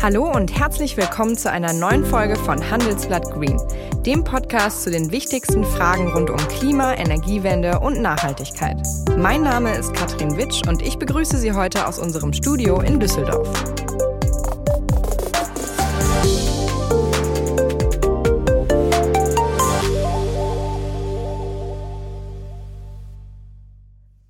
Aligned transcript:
Hallo 0.00 0.30
und 0.30 0.56
herzlich 0.56 0.96
willkommen 0.96 1.36
zu 1.36 1.50
einer 1.50 1.72
neuen 1.72 2.04
Folge 2.04 2.36
von 2.36 2.70
Handelsblatt 2.70 3.24
Green, 3.32 3.60
dem 4.06 4.22
Podcast 4.22 4.84
zu 4.84 4.92
den 4.92 5.10
wichtigsten 5.10 5.64
Fragen 5.64 6.06
rund 6.12 6.30
um 6.30 6.36
Klima, 6.36 6.94
Energiewende 6.94 7.80
und 7.80 8.00
Nachhaltigkeit. 8.00 8.76
Mein 9.16 9.42
Name 9.42 9.76
ist 9.76 9.92
Katrin 9.94 10.36
Witsch 10.36 10.62
und 10.68 10.82
ich 10.82 11.00
begrüße 11.00 11.36
Sie 11.38 11.52
heute 11.52 11.84
aus 11.84 11.98
unserem 11.98 12.32
Studio 12.32 12.80
in 12.80 13.00
Düsseldorf. 13.00 13.52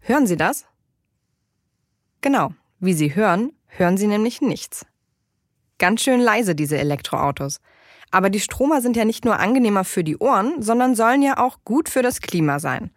Hören 0.01 0.27
Sie 0.27 0.39
das? 0.39 0.65
Genau, 2.23 2.53
wie 2.81 2.95
Sie 2.95 3.15
hören, 3.15 3.53
hören 3.67 3.99
Sie 3.99 4.07
nämlich 4.07 4.41
nichts. 4.41 4.88
Ganz 5.79 6.03
schön 6.03 6.21
leise, 6.21 6.55
diese 6.55 6.79
Elektroautos. 6.79 7.61
Aber 8.11 8.31
die 8.31 8.41
Stromer 8.41 8.81
sind 8.81 8.97
ja 8.97 9.05
nicht 9.05 9.25
nur 9.25 9.39
angenehmer 9.39 9.85
für 9.85 10.03
die 10.03 10.19
Ohren, 10.19 10.63
sondern 10.63 10.95
sollen 10.95 11.23
ja 11.23 11.39
auch 11.39 11.59
gut 11.65 11.89
für 11.89 12.03
das 12.03 12.21
Klima 12.21 12.59
sein. 12.59 12.91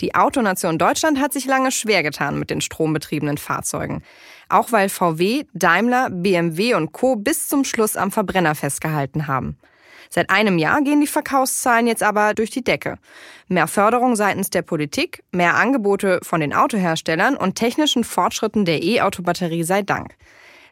Die 0.00 0.14
Autonation 0.14 0.78
Deutschland 0.78 1.20
hat 1.20 1.32
sich 1.32 1.46
lange 1.46 1.70
schwer 1.70 2.02
getan 2.02 2.38
mit 2.38 2.50
den 2.50 2.60
strombetriebenen 2.60 3.38
Fahrzeugen. 3.38 4.02
Auch 4.48 4.72
weil 4.72 4.88
VW, 4.88 5.44
Daimler, 5.54 6.10
BMW 6.10 6.74
und 6.74 6.92
Co. 6.92 7.16
bis 7.16 7.48
zum 7.48 7.64
Schluss 7.64 7.96
am 7.96 8.10
Verbrenner 8.10 8.54
festgehalten 8.54 9.28
haben. 9.28 9.56
Seit 10.10 10.30
einem 10.30 10.58
Jahr 10.58 10.82
gehen 10.82 11.00
die 11.00 11.06
Verkaufszahlen 11.06 11.86
jetzt 11.86 12.02
aber 12.02 12.34
durch 12.34 12.50
die 12.50 12.62
Decke. 12.62 12.98
Mehr 13.48 13.66
Förderung 13.66 14.16
seitens 14.16 14.50
der 14.50 14.62
Politik, 14.62 15.24
mehr 15.32 15.54
Angebote 15.54 16.20
von 16.22 16.40
den 16.40 16.54
Autoherstellern 16.54 17.36
und 17.36 17.54
technischen 17.54 18.04
Fortschritten 18.04 18.64
der 18.64 18.82
E-Auto-Batterie 18.82 19.64
sei 19.64 19.82
Dank. 19.82 20.16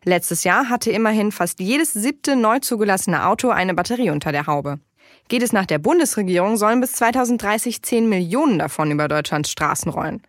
Letztes 0.04 0.42
Jahr 0.42 0.68
hatte 0.68 0.90
immerhin 0.90 1.30
fast 1.30 1.60
jedes 1.60 1.92
siebte 1.92 2.34
neu 2.34 2.58
zugelassene 2.58 3.26
Auto 3.26 3.50
eine 3.50 3.74
Batterie 3.74 4.10
unter 4.10 4.32
der 4.32 4.46
Haube. 4.46 4.80
Geht 5.28 5.42
es 5.42 5.52
nach 5.52 5.66
der 5.66 5.78
Bundesregierung, 5.78 6.56
sollen 6.56 6.80
bis 6.80 6.92
2030 6.92 7.82
10 7.82 8.08
Millionen 8.08 8.58
davon 8.58 8.90
über 8.90 9.06
Deutschlands 9.06 9.50
Straßen 9.50 9.90
rollen. 9.90 10.22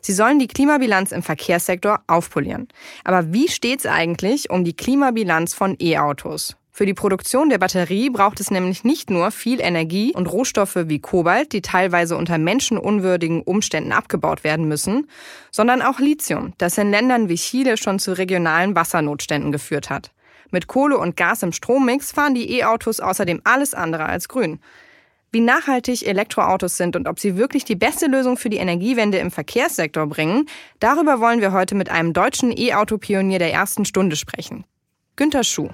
Sie 0.00 0.12
sollen 0.12 0.38
die 0.38 0.48
Klimabilanz 0.48 1.12
im 1.12 1.22
Verkehrssektor 1.22 2.00
aufpolieren. 2.06 2.68
Aber 3.04 3.32
wie 3.32 3.48
steht's 3.48 3.86
eigentlich 3.86 4.50
um 4.50 4.64
die 4.64 4.74
Klimabilanz 4.74 5.54
von 5.54 5.76
E-Autos? 5.78 6.56
Für 6.74 6.86
die 6.86 6.94
Produktion 6.94 7.50
der 7.50 7.58
Batterie 7.58 8.08
braucht 8.08 8.40
es 8.40 8.50
nämlich 8.50 8.82
nicht 8.82 9.10
nur 9.10 9.30
viel 9.30 9.60
Energie 9.60 10.14
und 10.14 10.26
Rohstoffe 10.26 10.78
wie 10.86 11.00
Kobalt, 11.00 11.52
die 11.52 11.60
teilweise 11.60 12.16
unter 12.16 12.38
menschenunwürdigen 12.38 13.42
Umständen 13.42 13.92
abgebaut 13.92 14.42
werden 14.42 14.66
müssen, 14.66 15.06
sondern 15.50 15.82
auch 15.82 15.98
Lithium, 15.98 16.54
das 16.56 16.78
in 16.78 16.90
Ländern 16.90 17.28
wie 17.28 17.34
Chile 17.34 17.76
schon 17.76 17.98
zu 17.98 18.16
regionalen 18.16 18.74
Wassernotständen 18.74 19.52
geführt 19.52 19.90
hat. 19.90 20.12
Mit 20.50 20.66
Kohle 20.66 20.96
und 20.96 21.14
Gas 21.14 21.42
im 21.42 21.52
Strommix 21.52 22.10
fahren 22.10 22.34
die 22.34 22.50
E-Autos 22.58 23.00
außerdem 23.00 23.42
alles 23.44 23.74
andere 23.74 24.06
als 24.06 24.28
grün. 24.28 24.58
Wie 25.30 25.40
nachhaltig 25.40 26.06
Elektroautos 26.06 26.78
sind 26.78 26.96
und 26.96 27.06
ob 27.06 27.20
sie 27.20 27.36
wirklich 27.36 27.66
die 27.66 27.76
beste 27.76 28.06
Lösung 28.06 28.38
für 28.38 28.48
die 28.48 28.56
Energiewende 28.56 29.18
im 29.18 29.30
Verkehrssektor 29.30 30.06
bringen, 30.06 30.46
darüber 30.80 31.20
wollen 31.20 31.42
wir 31.42 31.52
heute 31.52 31.74
mit 31.74 31.90
einem 31.90 32.14
deutschen 32.14 32.50
E-Auto-Pionier 32.50 33.38
der 33.38 33.52
ersten 33.52 33.84
Stunde 33.84 34.16
sprechen. 34.16 34.64
Günter 35.16 35.44
Schuh. 35.44 35.68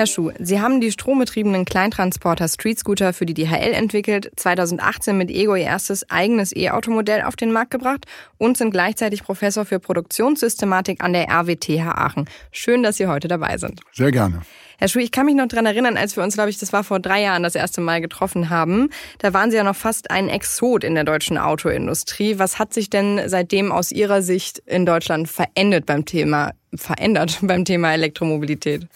Herr 0.00 0.06
Schuh, 0.06 0.30
Sie 0.38 0.62
haben 0.62 0.80
die 0.80 0.92
strombetriebenen 0.92 1.66
Kleintransporter 1.66 2.48
Street 2.48 2.78
Scooter 2.78 3.12
für 3.12 3.26
die 3.26 3.34
DHL 3.34 3.74
entwickelt, 3.74 4.32
2018 4.34 5.14
mit 5.14 5.30
Ego 5.30 5.54
ihr 5.54 5.64
erstes 5.64 6.08
eigenes 6.08 6.56
E-Automodell 6.56 7.20
auf 7.20 7.36
den 7.36 7.52
Markt 7.52 7.70
gebracht 7.70 8.06
und 8.38 8.56
sind 8.56 8.70
gleichzeitig 8.70 9.22
Professor 9.22 9.66
für 9.66 9.78
Produktionssystematik 9.78 11.04
an 11.04 11.12
der 11.12 11.28
RWTH 11.28 11.86
Aachen. 11.86 12.24
Schön, 12.50 12.82
dass 12.82 12.96
Sie 12.96 13.08
heute 13.08 13.28
dabei 13.28 13.58
sind. 13.58 13.82
Sehr 13.92 14.10
gerne. 14.10 14.40
Herr 14.80 14.88
Schuh, 14.88 15.00
ich 15.00 15.12
kann 15.12 15.26
mich 15.26 15.34
noch 15.34 15.46
dran 15.46 15.66
erinnern, 15.66 15.98
als 15.98 16.16
wir 16.16 16.22
uns, 16.22 16.34
glaube 16.34 16.48
ich, 16.48 16.56
das 16.56 16.72
war 16.72 16.84
vor 16.84 17.00
drei 17.00 17.20
Jahren 17.20 17.42
das 17.42 17.54
erste 17.54 17.82
Mal 17.82 18.00
getroffen 18.00 18.48
haben. 18.48 18.88
Da 19.18 19.34
waren 19.34 19.50
Sie 19.50 19.58
ja 19.58 19.62
noch 19.62 19.76
fast 19.76 20.10
ein 20.10 20.30
Exot 20.30 20.84
in 20.84 20.94
der 20.94 21.04
deutschen 21.04 21.36
Autoindustrie. 21.36 22.38
Was 22.38 22.58
hat 22.58 22.72
sich 22.72 22.88
denn 22.88 23.20
seitdem 23.26 23.72
aus 23.72 23.92
Ihrer 23.92 24.22
Sicht 24.22 24.62
in 24.64 24.86
Deutschland 24.86 25.28
verändert 25.28 25.84
beim 25.84 26.06
Thema 26.06 26.52
verändert 26.74 27.40
beim 27.42 27.66
Thema 27.66 27.92
Elektromobilität? 27.92 28.86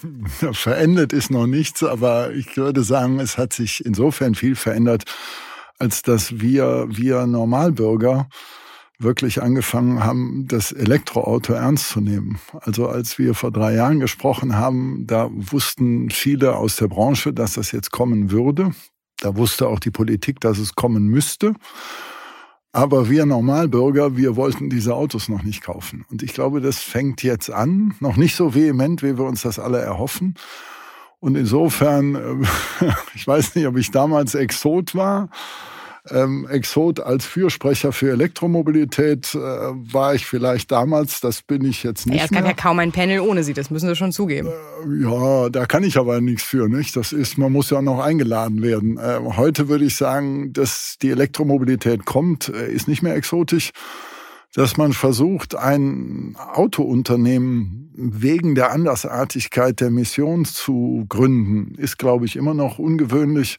Verändert 0.53 1.13
ist 1.13 1.31
noch 1.31 1.47
nichts, 1.47 1.83
aber 1.83 2.33
ich 2.33 2.57
würde 2.57 2.83
sagen, 2.83 3.21
es 3.21 3.37
hat 3.37 3.53
sich 3.53 3.85
insofern 3.85 4.35
viel 4.35 4.57
verändert, 4.57 5.05
als 5.79 6.01
dass 6.01 6.41
wir, 6.41 6.87
wir 6.89 7.27
Normalbürger 7.27 8.31
wirklich 8.99 9.43
angefangen 9.43 10.05
haben, 10.05 10.47
das 10.49 10.73
Elektroauto 10.73 11.53
ernst 11.53 11.89
zu 11.89 12.01
nehmen. 12.01 12.39
Also 12.61 12.89
als 12.89 13.19
wir 13.19 13.35
vor 13.35 13.51
drei 13.51 13.75
Jahren 13.75 14.01
gesprochen 14.01 14.57
haben, 14.57 15.07
da 15.07 15.29
wussten 15.33 16.11
viele 16.11 16.57
aus 16.57 16.77
der 16.77 16.89
Branche, 16.89 17.33
dass 17.33 17.55
das 17.55 17.73
jetzt 17.73 17.91
kommen 17.91 18.31
würde. 18.31 18.71
Da 19.21 19.37
wusste 19.37 19.69
auch 19.69 19.81
die 19.81 19.91
Politik, 19.91 20.41
dass 20.41 20.59
es 20.59 20.75
kommen 20.75 21.07
müsste. 21.07 21.55
Aber 22.73 23.09
wir 23.09 23.25
Normalbürger, 23.25 24.17
wir 24.17 24.35
wollten 24.35 24.69
diese 24.69 24.97
Autos 24.97 25.29
noch 25.29 25.45
nicht 25.45 25.63
kaufen. 25.63 26.05
Und 26.11 26.23
ich 26.25 26.35
glaube, 26.35 26.61
das 26.61 26.79
fängt 26.79 27.23
jetzt 27.23 27.49
an, 27.49 27.95
noch 28.01 28.17
nicht 28.17 28.35
so 28.35 28.55
vehement, 28.55 29.03
wie 29.03 29.17
wir 29.17 29.25
uns 29.25 29.43
das 29.43 29.61
alle 29.61 29.79
erhoffen. 29.79 30.35
Und 31.21 31.37
insofern, 31.37 32.45
ich 33.15 33.27
weiß 33.27 33.55
nicht, 33.55 33.67
ob 33.67 33.77
ich 33.77 33.91
damals 33.93 34.35
Exot 34.35 34.95
war, 34.95 35.31
ähm, 36.11 36.47
Exot 36.49 37.01
als 37.01 37.25
Fürsprecher 37.25 37.93
für 37.93 38.11
Elektromobilität 38.11 39.35
äh, 39.35 39.39
war 39.39 40.15
ich 40.15 40.27
vielleicht 40.27 40.71
damals, 40.71 41.21
das 41.21 41.43
bin 41.43 41.65
ich 41.65 41.83
jetzt 41.83 42.07
nicht. 42.07 42.19
Ja, 42.19 42.25
es 42.25 42.31
gab 42.31 42.43
mehr. 42.43 42.51
ja 42.51 42.57
kaum 42.57 42.79
ein 42.79 42.93
Panel 42.93 43.21
ohne 43.21 43.43
Sie, 43.43 43.55
das 43.55 43.71
müssen 43.71 43.89
Sie 43.89 43.97
schon 43.97 44.13
zugeben. 44.13 44.49
Äh, 44.49 45.03
ja, 45.03 45.49
da 45.49 45.67
kann 45.67 45.83
ich 45.83 45.97
aber 45.97 46.21
nichts 46.21 46.43
für, 46.43 46.69
nicht? 46.69 46.95
Das 46.97 47.13
ist, 47.13 47.39
man 47.39 47.53
muss 47.53 47.71
ja 47.71 47.81
noch 47.81 48.01
eingeladen 48.01 48.63
werden. 48.63 48.99
Äh, 48.99 49.21
heute 49.37 49.69
würde 49.69 49.85
ich 49.85 49.97
sagen, 49.97 50.53
dass 50.53 50.97
die 51.01 51.11
Elektromobilität 51.11 52.05
kommt, 52.05 52.49
äh, 52.51 52.71
ist 52.71 52.87
nicht 52.89 53.03
mehr 53.03 53.15
exotisch 53.15 53.73
dass 54.55 54.77
man 54.77 54.93
versucht, 54.93 55.57
ein 55.57 56.37
Autounternehmen 56.39 57.91
wegen 57.97 58.55
der 58.55 58.71
Andersartigkeit 58.71 59.81
der 59.81 59.91
Mission 59.91 60.45
zu 60.45 61.07
gründen, 61.09 61.75
ist, 61.75 61.99
glaube 61.99 62.25
ich, 62.27 62.37
immer 62.37 62.55
noch 62.55 62.79
ungewöhnlich. 62.79 63.57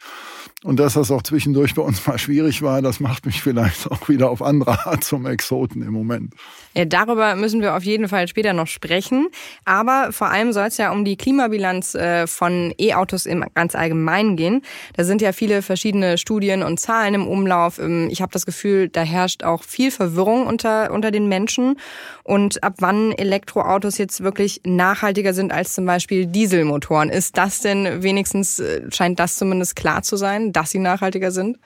Und 0.65 0.79
dass 0.79 0.95
das 0.95 1.11
auch 1.11 1.21
zwischendurch 1.21 1.75
bei 1.75 1.83
uns 1.83 2.07
mal 2.07 2.17
schwierig 2.17 2.63
war, 2.63 2.81
das 2.81 2.99
macht 2.99 3.27
mich 3.27 3.39
vielleicht 3.39 3.91
auch 3.91 4.09
wieder 4.09 4.31
auf 4.31 4.41
andere 4.41 4.87
Art 4.87 5.03
zum 5.03 5.27
Exoten 5.27 5.83
im 5.83 5.93
Moment. 5.93 6.33
Ja, 6.73 6.85
darüber 6.85 7.35
müssen 7.35 7.61
wir 7.61 7.75
auf 7.75 7.83
jeden 7.83 8.09
Fall 8.09 8.27
später 8.27 8.51
noch 8.51 8.65
sprechen. 8.65 9.27
Aber 9.63 10.11
vor 10.11 10.31
allem 10.31 10.53
soll 10.53 10.65
es 10.65 10.77
ja 10.77 10.91
um 10.91 11.05
die 11.05 11.17
Klimabilanz 11.17 11.93
äh, 11.93 12.25
von 12.25 12.73
E-Autos 12.79 13.27
im 13.27 13.45
ganz 13.53 13.75
Allgemeinen 13.75 14.37
gehen. 14.37 14.63
Da 14.95 15.03
sind 15.03 15.21
ja 15.21 15.33
viele 15.33 15.61
verschiedene 15.61 16.17
Studien 16.17 16.63
und 16.63 16.79
Zahlen 16.79 17.13
im 17.13 17.27
Umlauf. 17.27 17.77
Ähm, 17.77 18.09
ich 18.11 18.23
habe 18.23 18.31
das 18.31 18.47
Gefühl, 18.47 18.89
da 18.89 19.03
herrscht 19.03 19.43
auch 19.43 19.61
viel 19.61 19.91
Verwirrung 19.91 20.47
unter, 20.47 20.91
unter 20.91 21.11
den 21.11 21.27
Menschen. 21.27 21.77
Und 22.23 22.63
ab 22.63 22.77
wann 22.79 23.11
Elektroautos 23.11 23.99
jetzt 23.99 24.23
wirklich 24.23 24.61
nachhaltiger 24.65 25.35
sind 25.35 25.51
als 25.51 25.75
zum 25.75 25.85
Beispiel 25.85 26.25
Dieselmotoren. 26.25 27.09
Ist 27.09 27.37
das 27.37 27.59
denn 27.59 28.01
wenigstens, 28.01 28.57
äh, 28.57 28.81
scheint 28.91 29.19
das 29.19 29.37
zumindest 29.37 29.75
klar 29.75 30.01
zu 30.01 30.17
sein? 30.17 30.53
Dass 30.55 30.71
sie 30.71 30.79
nachhaltiger 30.79 31.31
sind? 31.31 31.57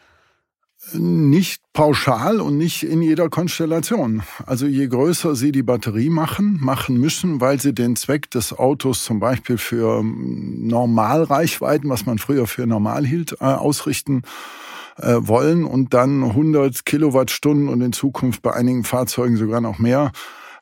Nicht 0.94 1.62
pauschal 1.74 2.40
und 2.40 2.58
nicht 2.58 2.84
in 2.84 3.02
jeder 3.02 3.30
Konstellation. 3.30 4.24
Also 4.46 4.66
je 4.66 4.88
größer 4.88 5.36
Sie 5.36 5.52
die 5.52 5.62
Batterie 5.62 6.10
machen, 6.10 6.58
machen 6.62 6.98
müssen, 6.98 7.42
weil 7.42 7.60
Sie 7.60 7.74
den 7.74 7.98
Zweck 7.98 8.32
des 8.32 8.58
Autos 8.58 9.04
zum 9.04 9.20
Beispiel 9.20 9.58
für 9.58 10.02
Normalreichweiten, 10.04 11.90
was 11.90 12.06
man 12.06 12.18
früher 12.18 12.48
für 12.48 12.66
normal 12.66 13.06
hielt, 13.06 13.34
äh, 13.42 13.46
ausrichten 13.46 14.22
äh, 14.96 15.18
wollen 15.20 15.66
und 15.66 15.94
dann 15.94 16.24
100 16.24 16.86
Kilowattstunden 16.86 17.68
und 17.68 17.82
in 17.82 17.92
Zukunft 17.92 18.42
bei 18.42 18.54
einigen 18.54 18.86
Fahrzeugen 18.86 19.36
sogar 19.36 19.60
noch 19.60 19.80
mehr 19.80 20.14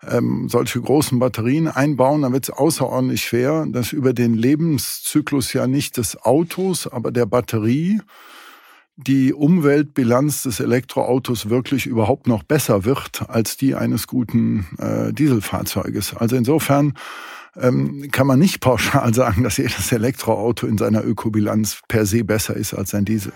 ähm, 0.07 0.47
solche 0.49 0.81
großen 0.81 1.19
Batterien 1.19 1.67
einbauen, 1.67 2.21
dann 2.21 2.33
wird 2.33 2.45
es 2.45 2.49
außerordentlich 2.49 3.23
schwer, 3.23 3.65
dass 3.67 3.93
über 3.93 4.13
den 4.13 4.33
Lebenszyklus 4.33 5.53
ja 5.53 5.67
nicht 5.67 5.97
des 5.97 6.21
Autos, 6.21 6.87
aber 6.87 7.11
der 7.11 7.25
Batterie 7.25 8.01
die 8.97 9.31
Umweltbilanz 9.31 10.41
des 10.43 10.59
Elektroautos 10.59 11.49
wirklich 11.49 11.85
überhaupt 11.85 12.27
noch 12.27 12.41
besser 12.41 12.83
wird 12.83 13.29
als 13.29 13.55
die 13.55 13.75
eines 13.75 14.07
guten 14.07 14.65
äh, 14.79 15.13
Dieselfahrzeuges. 15.13 16.15
Also 16.15 16.35
insofern 16.35 16.95
ähm, 17.55 18.09
kann 18.11 18.25
man 18.25 18.39
nicht 18.39 18.59
pauschal 18.59 19.13
sagen, 19.13 19.43
dass 19.43 19.57
jedes 19.57 19.91
Elektroauto 19.91 20.65
in 20.65 20.77
seiner 20.77 21.03
Ökobilanz 21.03 21.81
per 21.87 22.05
se 22.05 22.23
besser 22.23 22.55
ist 22.55 22.73
als 22.73 22.93
ein 22.95 23.05
Diesel. 23.05 23.33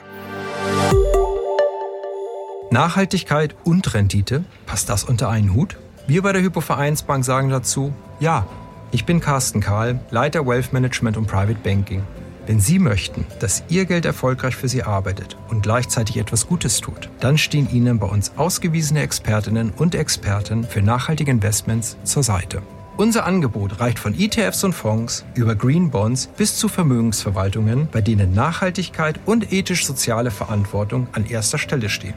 Nachhaltigkeit 2.72 3.56
und 3.64 3.94
Rendite, 3.94 4.46
passt 4.66 4.90
das 4.90 5.04
unter 5.04 5.30
einen 5.30 5.54
Hut? 5.54 5.78
Wir 6.12 6.24
bei 6.24 6.34
der 6.34 6.42
Hypovereinsbank 6.42 7.24
sagen 7.24 7.48
dazu, 7.48 7.94
ja. 8.20 8.46
Ich 8.92 9.06
bin 9.06 9.22
Carsten 9.22 9.62
Kahl, 9.62 10.02
Leiter 10.10 10.46
Wealth 10.46 10.74
Management 10.74 11.16
und 11.16 11.26
Private 11.26 11.60
Banking. 11.64 12.04
Wenn 12.46 12.60
Sie 12.60 12.80
möchten, 12.80 13.26
dass 13.40 13.64
Ihr 13.70 13.86
Geld 13.86 14.04
erfolgreich 14.04 14.58
für 14.58 14.68
Sie 14.68 14.84
arbeitet 14.84 15.38
und 15.48 15.64
gleichzeitig 15.64 16.18
etwas 16.18 16.48
Gutes 16.48 16.82
tut, 16.82 17.10
dann 17.22 17.38
stehen 17.38 17.70
Ihnen 17.72 17.98
bei 17.98 18.08
uns 18.08 18.34
ausgewiesene 18.36 19.00
Expertinnen 19.00 19.72
und 19.78 19.96
Experten 19.96 20.66
für 20.66 20.82
nachhaltige 20.82 21.32
Investments 21.32 21.96
zur 22.04 22.24
Seite. 22.24 22.62
Unser 22.98 23.26
Angebot 23.26 23.80
reicht 23.80 23.98
von 23.98 24.14
ETFs 24.14 24.66
und 24.66 24.74
Fonds 24.74 25.24
über 25.34 25.56
Green 25.56 25.92
Bonds 25.92 26.28
bis 26.36 26.58
zu 26.58 26.68
Vermögensverwaltungen, 26.68 27.88
bei 27.90 28.02
denen 28.02 28.34
Nachhaltigkeit 28.34 29.18
und 29.26 29.54
ethisch-soziale 29.54 30.30
Verantwortung 30.30 31.08
an 31.14 31.26
erster 31.26 31.58
Stelle 31.58 31.88
stehen. 31.88 32.16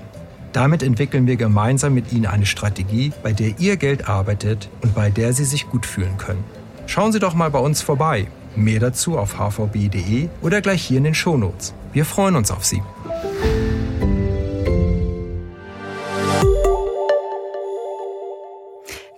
Damit 0.54 0.84
entwickeln 0.84 1.26
wir 1.26 1.34
gemeinsam 1.34 1.94
mit 1.94 2.12
Ihnen 2.12 2.26
eine 2.26 2.46
Strategie, 2.46 3.12
bei 3.24 3.32
der 3.32 3.58
Ihr 3.58 3.76
Geld 3.76 4.08
arbeitet 4.08 4.70
und 4.82 4.94
bei 4.94 5.10
der 5.10 5.32
Sie 5.32 5.44
sich 5.44 5.68
gut 5.68 5.84
fühlen 5.84 6.16
können. 6.16 6.44
Schauen 6.86 7.10
Sie 7.10 7.18
doch 7.18 7.34
mal 7.34 7.50
bei 7.50 7.58
uns 7.58 7.82
vorbei. 7.82 8.28
Mehr 8.54 8.78
dazu 8.78 9.18
auf 9.18 9.36
hvb.de 9.40 10.28
oder 10.42 10.60
gleich 10.60 10.84
hier 10.84 10.98
in 10.98 11.04
den 11.04 11.14
Shownotes. 11.14 11.74
Wir 11.92 12.04
freuen 12.04 12.36
uns 12.36 12.52
auf 12.52 12.64
Sie. 12.64 12.80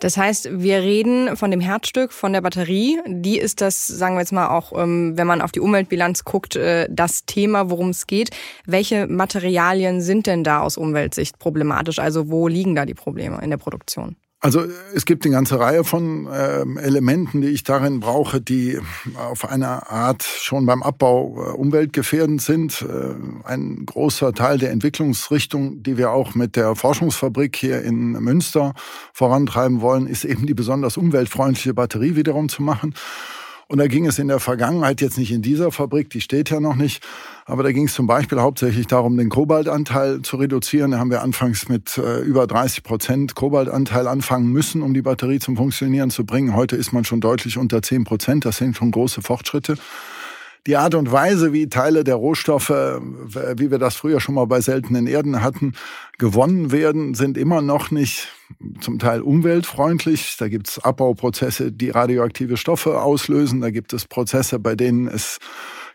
Das 0.00 0.18
heißt, 0.18 0.60
wir 0.60 0.82
reden 0.82 1.36
von 1.36 1.50
dem 1.50 1.60
Herzstück, 1.60 2.12
von 2.12 2.32
der 2.32 2.42
Batterie. 2.42 3.00
Die 3.06 3.38
ist 3.38 3.62
das, 3.62 3.86
sagen 3.86 4.16
wir 4.16 4.20
jetzt 4.20 4.32
mal 4.32 4.48
auch, 4.48 4.72
ähm, 4.76 5.16
wenn 5.16 5.26
man 5.26 5.40
auf 5.40 5.52
die 5.52 5.60
Umweltbilanz 5.60 6.24
guckt, 6.24 6.54
äh, 6.56 6.86
das 6.90 7.24
Thema, 7.24 7.70
worum 7.70 7.90
es 7.90 8.06
geht. 8.06 8.30
Welche 8.66 9.06
Materialien 9.06 10.02
sind 10.02 10.26
denn 10.26 10.44
da 10.44 10.60
aus 10.60 10.76
Umweltsicht 10.76 11.38
problematisch? 11.38 11.98
Also 11.98 12.28
wo 12.28 12.46
liegen 12.46 12.74
da 12.74 12.84
die 12.84 12.94
Probleme 12.94 13.40
in 13.42 13.50
der 13.50 13.56
Produktion? 13.56 14.16
Also 14.46 14.64
es 14.94 15.06
gibt 15.06 15.24
eine 15.24 15.34
ganze 15.34 15.58
Reihe 15.58 15.82
von 15.82 16.28
äh, 16.28 16.60
Elementen, 16.80 17.40
die 17.40 17.48
ich 17.48 17.64
darin 17.64 17.98
brauche, 17.98 18.40
die 18.40 18.78
auf 19.16 19.44
eine 19.44 19.90
Art 19.90 20.22
schon 20.22 20.66
beim 20.66 20.84
Abbau 20.84 21.34
äh, 21.34 21.50
umweltgefährdend 21.56 22.40
sind. 22.40 22.80
Äh, 22.82 23.16
ein 23.42 23.84
großer 23.84 24.32
Teil 24.34 24.58
der 24.58 24.70
Entwicklungsrichtung, 24.70 25.82
die 25.82 25.98
wir 25.98 26.12
auch 26.12 26.36
mit 26.36 26.54
der 26.54 26.76
Forschungsfabrik 26.76 27.56
hier 27.56 27.82
in 27.82 28.12
Münster 28.12 28.74
vorantreiben 29.12 29.80
wollen, 29.80 30.06
ist 30.06 30.24
eben 30.24 30.46
die 30.46 30.54
besonders 30.54 30.96
umweltfreundliche 30.96 31.74
Batterie 31.74 32.14
wiederum 32.14 32.48
zu 32.48 32.62
machen. 32.62 32.94
Und 33.68 33.78
da 33.78 33.88
ging 33.88 34.06
es 34.06 34.20
in 34.20 34.28
der 34.28 34.38
Vergangenheit 34.38 35.00
jetzt 35.00 35.18
nicht 35.18 35.32
in 35.32 35.42
dieser 35.42 35.72
Fabrik, 35.72 36.08
die 36.10 36.20
steht 36.20 36.50
ja 36.50 36.60
noch 36.60 36.76
nicht, 36.76 37.04
aber 37.46 37.64
da 37.64 37.72
ging 37.72 37.86
es 37.86 37.94
zum 37.94 38.06
Beispiel 38.06 38.40
hauptsächlich 38.40 38.86
darum, 38.86 39.16
den 39.16 39.28
Kobaltanteil 39.28 40.22
zu 40.22 40.36
reduzieren. 40.36 40.92
Da 40.92 40.98
haben 40.98 41.10
wir 41.10 41.22
anfangs 41.22 41.68
mit 41.68 41.98
äh, 41.98 42.20
über 42.20 42.46
30 42.46 42.84
Prozent 42.84 43.34
Kobaltanteil 43.34 44.06
anfangen 44.06 44.52
müssen, 44.52 44.82
um 44.82 44.94
die 44.94 45.02
Batterie 45.02 45.40
zum 45.40 45.56
Funktionieren 45.56 46.10
zu 46.10 46.24
bringen. 46.24 46.54
Heute 46.54 46.76
ist 46.76 46.92
man 46.92 47.04
schon 47.04 47.20
deutlich 47.20 47.58
unter 47.58 47.82
10 47.82 48.04
Prozent. 48.04 48.44
Das 48.44 48.58
sind 48.58 48.76
schon 48.76 48.92
große 48.92 49.22
Fortschritte 49.22 49.76
die 50.66 50.76
Art 50.76 50.94
und 50.94 51.12
Weise, 51.12 51.52
wie 51.52 51.68
Teile 51.68 52.04
der 52.04 52.16
Rohstoffe, 52.16 52.70
wie 52.70 53.70
wir 53.70 53.78
das 53.78 53.96
früher 53.96 54.20
schon 54.20 54.34
mal 54.34 54.46
bei 54.46 54.60
seltenen 54.60 55.06
Erden 55.06 55.42
hatten, 55.42 55.74
gewonnen 56.18 56.72
werden, 56.72 57.14
sind 57.14 57.38
immer 57.38 57.62
noch 57.62 57.90
nicht 57.90 58.28
zum 58.80 58.98
Teil 58.98 59.20
umweltfreundlich. 59.20 60.36
Da 60.38 60.48
gibt 60.48 60.68
es 60.68 60.78
Abbauprozesse, 60.78 61.72
die 61.72 61.90
radioaktive 61.90 62.56
Stoffe 62.56 63.00
auslösen. 63.00 63.60
Da 63.60 63.70
gibt 63.70 63.92
es 63.92 64.06
Prozesse, 64.06 64.58
bei 64.58 64.74
denen 64.74 65.08
es 65.08 65.38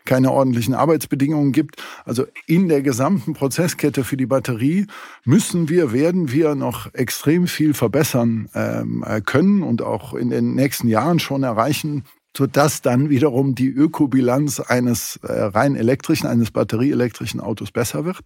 keine 0.04 0.32
ordentlichen 0.32 0.74
Arbeitsbedingungen 0.74 1.52
gibt. 1.52 1.82
Also 2.04 2.26
in 2.46 2.68
der 2.68 2.82
gesamten 2.82 3.34
Prozesskette 3.34 4.04
für 4.04 4.16
die 4.16 4.26
Batterie 4.26 4.86
müssen 5.24 5.68
wir, 5.68 5.92
werden 5.92 6.32
wir 6.32 6.54
noch 6.54 6.92
extrem 6.94 7.46
viel 7.46 7.74
verbessern 7.74 8.48
ähm, 8.54 9.04
können 9.26 9.62
und 9.62 9.82
auch 9.82 10.14
in 10.14 10.30
den 10.30 10.54
nächsten 10.54 10.88
Jahren 10.88 11.18
schon 11.20 11.42
erreichen, 11.42 12.04
sodass 12.36 12.82
dann 12.82 13.10
wiederum 13.10 13.54
die 13.54 13.68
Ökobilanz 13.68 14.60
eines 14.60 15.16
äh, 15.22 15.32
rein 15.32 15.76
elektrischen, 15.76 16.26
eines 16.26 16.50
batterieelektrischen 16.50 17.40
Autos 17.40 17.70
besser 17.70 18.04
wird. 18.04 18.20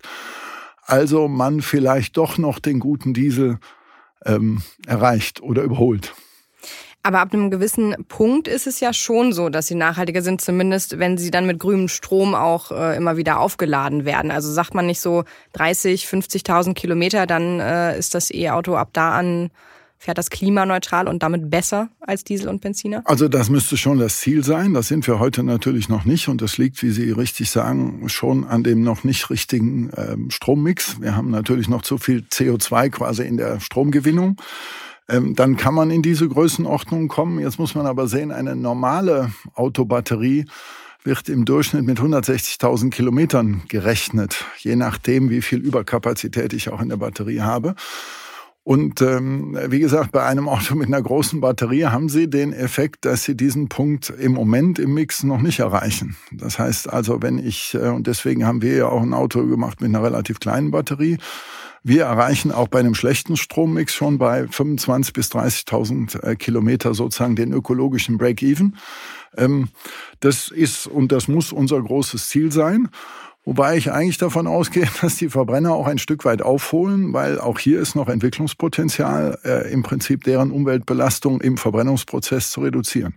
Also 0.82 1.26
man 1.26 1.62
vielleicht 1.62 2.16
doch 2.16 2.38
noch 2.38 2.60
den 2.60 2.78
guten 2.78 3.12
Diesel 3.12 3.58
ähm, 4.24 4.62
erreicht 4.86 5.42
oder 5.42 5.62
überholt. 5.62 6.14
Aber 7.06 7.20
ab 7.20 7.32
einem 7.32 7.52
gewissen 7.52 7.94
Punkt 8.08 8.48
ist 8.48 8.66
es 8.66 8.80
ja 8.80 8.92
schon 8.92 9.32
so, 9.32 9.48
dass 9.48 9.68
sie 9.68 9.76
nachhaltiger 9.76 10.22
sind, 10.22 10.40
zumindest 10.40 10.98
wenn 10.98 11.18
sie 11.18 11.30
dann 11.30 11.46
mit 11.46 11.60
grünem 11.60 11.86
Strom 11.86 12.34
auch 12.34 12.72
äh, 12.72 12.96
immer 12.96 13.16
wieder 13.16 13.38
aufgeladen 13.38 14.04
werden. 14.04 14.32
Also 14.32 14.50
sagt 14.50 14.74
man 14.74 14.86
nicht 14.86 15.00
so 15.00 15.22
30, 15.52 16.06
50.000 16.06 16.74
Kilometer, 16.74 17.26
dann 17.26 17.60
äh, 17.60 17.96
ist 17.96 18.16
das 18.16 18.32
E-Auto 18.32 18.74
ab 18.74 18.88
da 18.92 19.12
an 19.12 19.50
Fährt 19.98 20.18
das 20.18 20.30
klimaneutral 20.30 21.08
und 21.08 21.22
damit 21.22 21.50
besser 21.50 21.88
als 22.00 22.22
Diesel 22.22 22.48
und 22.48 22.60
Benziner? 22.60 23.02
Also 23.06 23.28
das 23.28 23.48
müsste 23.48 23.76
schon 23.76 23.98
das 23.98 24.20
Ziel 24.20 24.44
sein. 24.44 24.74
Das 24.74 24.88
sind 24.88 25.06
wir 25.06 25.18
heute 25.18 25.42
natürlich 25.42 25.88
noch 25.88 26.04
nicht. 26.04 26.28
Und 26.28 26.42
das 26.42 26.58
liegt, 26.58 26.82
wie 26.82 26.90
Sie 26.90 27.10
richtig 27.10 27.50
sagen, 27.50 28.08
schon 28.08 28.44
an 28.44 28.62
dem 28.62 28.82
noch 28.82 29.04
nicht 29.04 29.30
richtigen 29.30 29.90
ähm, 29.96 30.30
Strommix. 30.30 31.00
Wir 31.00 31.16
haben 31.16 31.30
natürlich 31.30 31.68
noch 31.68 31.82
zu 31.82 31.98
viel 31.98 32.20
CO2 32.30 32.90
quasi 32.90 33.24
in 33.24 33.36
der 33.36 33.60
Stromgewinnung. 33.60 34.36
Ähm, 35.08 35.34
dann 35.34 35.56
kann 35.56 35.74
man 35.74 35.90
in 35.90 36.02
diese 36.02 36.28
Größenordnung 36.28 37.08
kommen. 37.08 37.38
Jetzt 37.38 37.58
muss 37.58 37.74
man 37.74 37.86
aber 37.86 38.08
sehen, 38.08 38.32
eine 38.32 38.56
normale 38.56 39.32
Autobatterie 39.54 40.46
wird 41.04 41.28
im 41.28 41.44
Durchschnitt 41.44 41.84
mit 41.84 41.98
160.000 42.00 42.90
Kilometern 42.90 43.62
gerechnet, 43.68 44.44
je 44.58 44.74
nachdem, 44.74 45.30
wie 45.30 45.40
viel 45.40 45.60
Überkapazität 45.60 46.52
ich 46.52 46.68
auch 46.68 46.80
in 46.80 46.88
der 46.88 46.96
Batterie 46.96 47.40
habe. 47.40 47.76
Und 48.66 49.00
ähm, 49.00 49.56
wie 49.68 49.78
gesagt, 49.78 50.10
bei 50.10 50.24
einem 50.24 50.48
Auto 50.48 50.74
mit 50.74 50.88
einer 50.88 51.00
großen 51.00 51.40
Batterie 51.40 51.84
haben 51.84 52.08
Sie 52.08 52.28
den 52.28 52.52
Effekt, 52.52 53.04
dass 53.04 53.22
Sie 53.22 53.36
diesen 53.36 53.68
Punkt 53.68 54.10
im 54.10 54.32
Moment 54.32 54.80
im 54.80 54.92
Mix 54.92 55.22
noch 55.22 55.40
nicht 55.40 55.60
erreichen. 55.60 56.16
Das 56.32 56.58
heißt 56.58 56.92
also, 56.92 57.22
wenn 57.22 57.38
ich, 57.38 57.74
äh, 57.74 57.90
und 57.90 58.08
deswegen 58.08 58.44
haben 58.44 58.62
wir 58.62 58.74
ja 58.74 58.88
auch 58.88 59.02
ein 59.02 59.14
Auto 59.14 59.46
gemacht 59.46 59.80
mit 59.80 59.90
einer 59.90 60.02
relativ 60.02 60.40
kleinen 60.40 60.72
Batterie, 60.72 61.18
wir 61.84 62.06
erreichen 62.06 62.50
auch 62.50 62.66
bei 62.66 62.80
einem 62.80 62.96
schlechten 62.96 63.36
Strommix 63.36 63.94
schon 63.94 64.18
bei 64.18 64.42
25.000 64.42 65.12
bis 65.12 65.30
30.000 65.30 66.22
äh, 66.24 66.34
Kilometer 66.34 66.92
sozusagen 66.92 67.36
den 67.36 67.52
ökologischen 67.52 68.18
Break-Even. 68.18 68.76
Ähm, 69.36 69.68
das 70.18 70.48
ist 70.48 70.88
und 70.88 71.12
das 71.12 71.28
muss 71.28 71.52
unser 71.52 71.80
großes 71.80 72.30
Ziel 72.30 72.50
sein. 72.50 72.88
Wobei 73.46 73.76
ich 73.76 73.92
eigentlich 73.92 74.18
davon 74.18 74.48
ausgehe, 74.48 74.88
dass 75.00 75.16
die 75.16 75.30
Verbrenner 75.30 75.72
auch 75.72 75.86
ein 75.86 75.98
Stück 75.98 76.24
weit 76.24 76.42
aufholen, 76.42 77.12
weil 77.12 77.40
auch 77.40 77.58
hier 77.58 77.80
ist 77.80 77.94
noch 77.94 78.08
Entwicklungspotenzial, 78.08 79.38
äh, 79.44 79.72
im 79.72 79.82
Prinzip 79.82 80.24
deren 80.24 80.50
Umweltbelastung 80.50 81.40
im 81.40 81.56
Verbrennungsprozess 81.56 82.50
zu 82.50 82.60
reduzieren. 82.60 83.14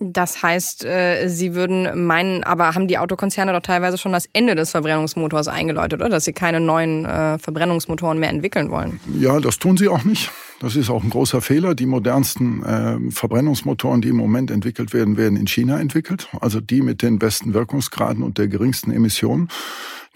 Das 0.00 0.44
heißt, 0.44 0.84
äh, 0.84 1.26
Sie 1.28 1.56
würden 1.56 2.06
meinen, 2.06 2.44
aber 2.44 2.74
haben 2.76 2.86
die 2.86 2.98
Autokonzerne 2.98 3.52
doch 3.52 3.62
teilweise 3.62 3.98
schon 3.98 4.12
das 4.12 4.28
Ende 4.32 4.54
des 4.54 4.70
Verbrennungsmotors 4.70 5.48
eingeläutet, 5.48 6.00
oder? 6.00 6.08
Dass 6.08 6.24
sie 6.24 6.32
keine 6.32 6.60
neuen 6.60 7.04
äh, 7.04 7.38
Verbrennungsmotoren 7.38 8.18
mehr 8.20 8.30
entwickeln 8.30 8.70
wollen. 8.70 9.00
Ja, 9.18 9.40
das 9.40 9.58
tun 9.58 9.76
sie 9.76 9.88
auch 9.88 10.04
nicht. 10.04 10.30
Das 10.60 10.76
ist 10.76 10.88
auch 10.88 11.02
ein 11.02 11.10
großer 11.10 11.40
Fehler. 11.40 11.74
Die 11.74 11.86
modernsten 11.86 12.64
äh, 12.64 13.10
Verbrennungsmotoren, 13.10 14.00
die 14.00 14.10
im 14.10 14.16
Moment 14.16 14.52
entwickelt 14.52 14.92
werden, 14.92 15.16
werden 15.16 15.36
in 15.36 15.48
China 15.48 15.80
entwickelt. 15.80 16.28
Also 16.40 16.60
die 16.60 16.80
mit 16.80 17.02
den 17.02 17.18
besten 17.18 17.52
Wirkungsgraden 17.52 18.22
und 18.22 18.38
der 18.38 18.46
geringsten 18.46 18.92
Emissionen. 18.92 19.48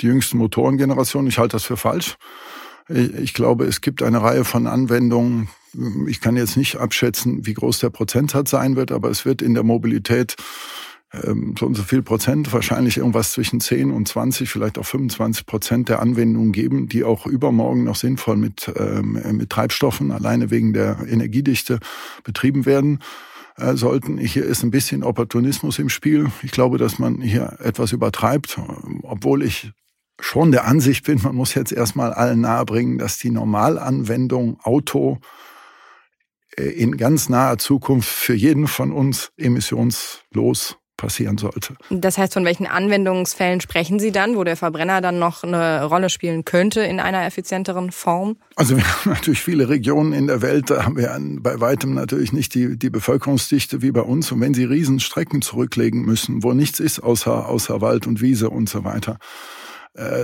Die 0.01 0.07
jüngsten 0.07 0.39
Motorengenerationen, 0.39 1.29
ich 1.29 1.39
halte 1.39 1.57
das 1.57 1.65
für 1.65 1.77
falsch. 1.77 2.17
Ich 2.89 3.35
glaube, 3.35 3.65
es 3.65 3.81
gibt 3.81 4.03
eine 4.03 4.23
Reihe 4.23 4.45
von 4.45 4.67
Anwendungen. 4.67 5.49
Ich 6.07 6.21
kann 6.21 6.37
jetzt 6.37 6.57
nicht 6.57 6.77
abschätzen, 6.77 7.47
wie 7.47 7.55
groß 7.55 7.79
der 7.79 7.91
Prozentsatz 7.91 8.51
sein 8.51 8.77
wird, 8.77 8.93
aber 8.93 9.09
es 9.11 9.25
wird 9.25 9.41
in 9.41 9.55
der 9.55 9.63
Mobilität 9.63 10.37
ähm, 11.15 11.55
so 11.59 11.67
und 11.67 11.75
so 11.75 11.83
viel 11.83 12.03
Prozent, 12.03 12.53
wahrscheinlich 12.53 12.97
irgendwas 12.97 13.33
zwischen 13.33 13.61
10 13.61 13.91
und 13.91 14.09
20, 14.09 14.49
vielleicht 14.49 14.79
auch 14.79 14.87
25 14.87 15.47
Prozent 15.47 15.89
der 15.89 16.01
Anwendungen 16.01 16.53
geben, 16.53 16.89
die 16.89 17.05
auch 17.05 17.27
übermorgen 17.27 17.85
noch 17.85 17.97
sinnvoll 17.97 18.37
mit, 18.37 18.73
ähm, 18.77 19.19
mit 19.33 19.51
Treibstoffen, 19.51 20.11
alleine 20.11 20.51
wegen 20.51 20.73
der 20.73 20.99
Energiedichte, 21.09 21.79
betrieben 22.25 22.67
werden 22.67 23.01
äh, 23.57 23.75
sollten. 23.75 24.19
Hier 24.19 24.45
ist 24.45 24.63
ein 24.63 24.71
bisschen 24.71 25.03
Opportunismus 25.03 25.79
im 25.79 25.89
Spiel. 25.89 26.31
Ich 26.43 26.51
glaube, 26.51 26.79
dass 26.79 26.99
man 26.99 27.21
hier 27.21 27.59
etwas 27.61 27.93
übertreibt, 27.93 28.59
obwohl 29.03 29.43
ich 29.43 29.73
schon 30.23 30.53
der 30.53 30.67
Ansicht 30.67 31.05
bin, 31.05 31.21
man 31.23 31.35
muss 31.35 31.55
jetzt 31.55 31.73
erstmal 31.73 32.13
allen 32.13 32.41
nahebringen, 32.41 32.99
dass 32.99 33.19
die 33.19 33.31
Normalanwendung 33.31 34.59
Auto 34.63 35.19
äh, 36.57 36.65
in 36.65 36.97
ganz 36.97 37.29
naher 37.29 37.59
Zukunft 37.59 38.09
für 38.09 38.35
jeden 38.35 38.67
von 38.67 38.93
uns 38.93 39.33
emissionslos 39.37 40.77
passieren 40.97 41.37
sollte. 41.37 41.75
Das 41.91 42.17
heißt, 42.17 42.33
von 42.33 42.45
welchen 42.45 42.67
Anwendungsfällen 42.67 43.61
sprechen 43.61 43.99
Sie 43.99 44.13
dann, 44.13 44.37
wo 44.37 44.45
der 44.45 44.57
Verbrenner 44.57 45.01
dann 45.01 45.19
noch 45.19 45.43
eine 45.43 45.85
Rolle 45.85 46.09
spielen 46.09 46.45
könnte 46.45 46.83
in 46.83 47.01
einer 47.01 47.27
effizienteren 47.27 47.91
Form? 47.91 48.37
Also 48.55 48.77
wir 48.77 48.85
haben 48.87 49.11
natürlich 49.11 49.41
viele 49.41 49.69
Regionen 49.69 50.13
in 50.13 50.29
der 50.29 50.43
Welt, 50.43 50.71
da 50.71 50.85
haben 50.85 50.97
wir 50.97 51.19
bei 51.41 51.61
weitem 51.61 51.95
natürlich 51.95 52.33
nicht 52.33 52.55
die, 52.55 52.79
die 52.79 52.91
Bevölkerungsdichte 52.91 53.83
wie 53.83 53.91
bei 53.91 54.03
uns. 54.03 54.31
Und 54.31 54.41
wenn 54.41 54.55
Sie 54.55 54.65
Riesenstrecken 54.65 55.43
zurücklegen 55.43 56.03
müssen, 56.03 56.45
wo 56.45 56.53
nichts 56.53 56.79
ist 56.79 57.01
außer, 57.01 57.49
außer 57.49 57.81
Wald 57.81 58.07
und 58.07 58.21
Wiese 58.21 58.51
und 58.51 58.69
so 58.69 58.85
weiter, 58.85 59.19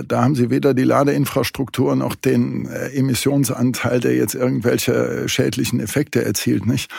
da 0.03 0.23
haben 0.23 0.35
sie 0.35 0.49
weder 0.49 0.73
die 0.73 0.83
Ladeinfrastruktur 0.83 1.95
noch 1.95 2.15
den 2.15 2.65
äh, 2.65 2.89
Emissionsanteil, 2.89 3.99
der 3.99 4.15
jetzt 4.15 4.33
irgendwelche 4.33 4.93
äh, 4.93 5.27
schädlichen 5.27 5.79
Effekte 5.79 6.25
erzielt, 6.25 6.65
nicht? 6.65 6.91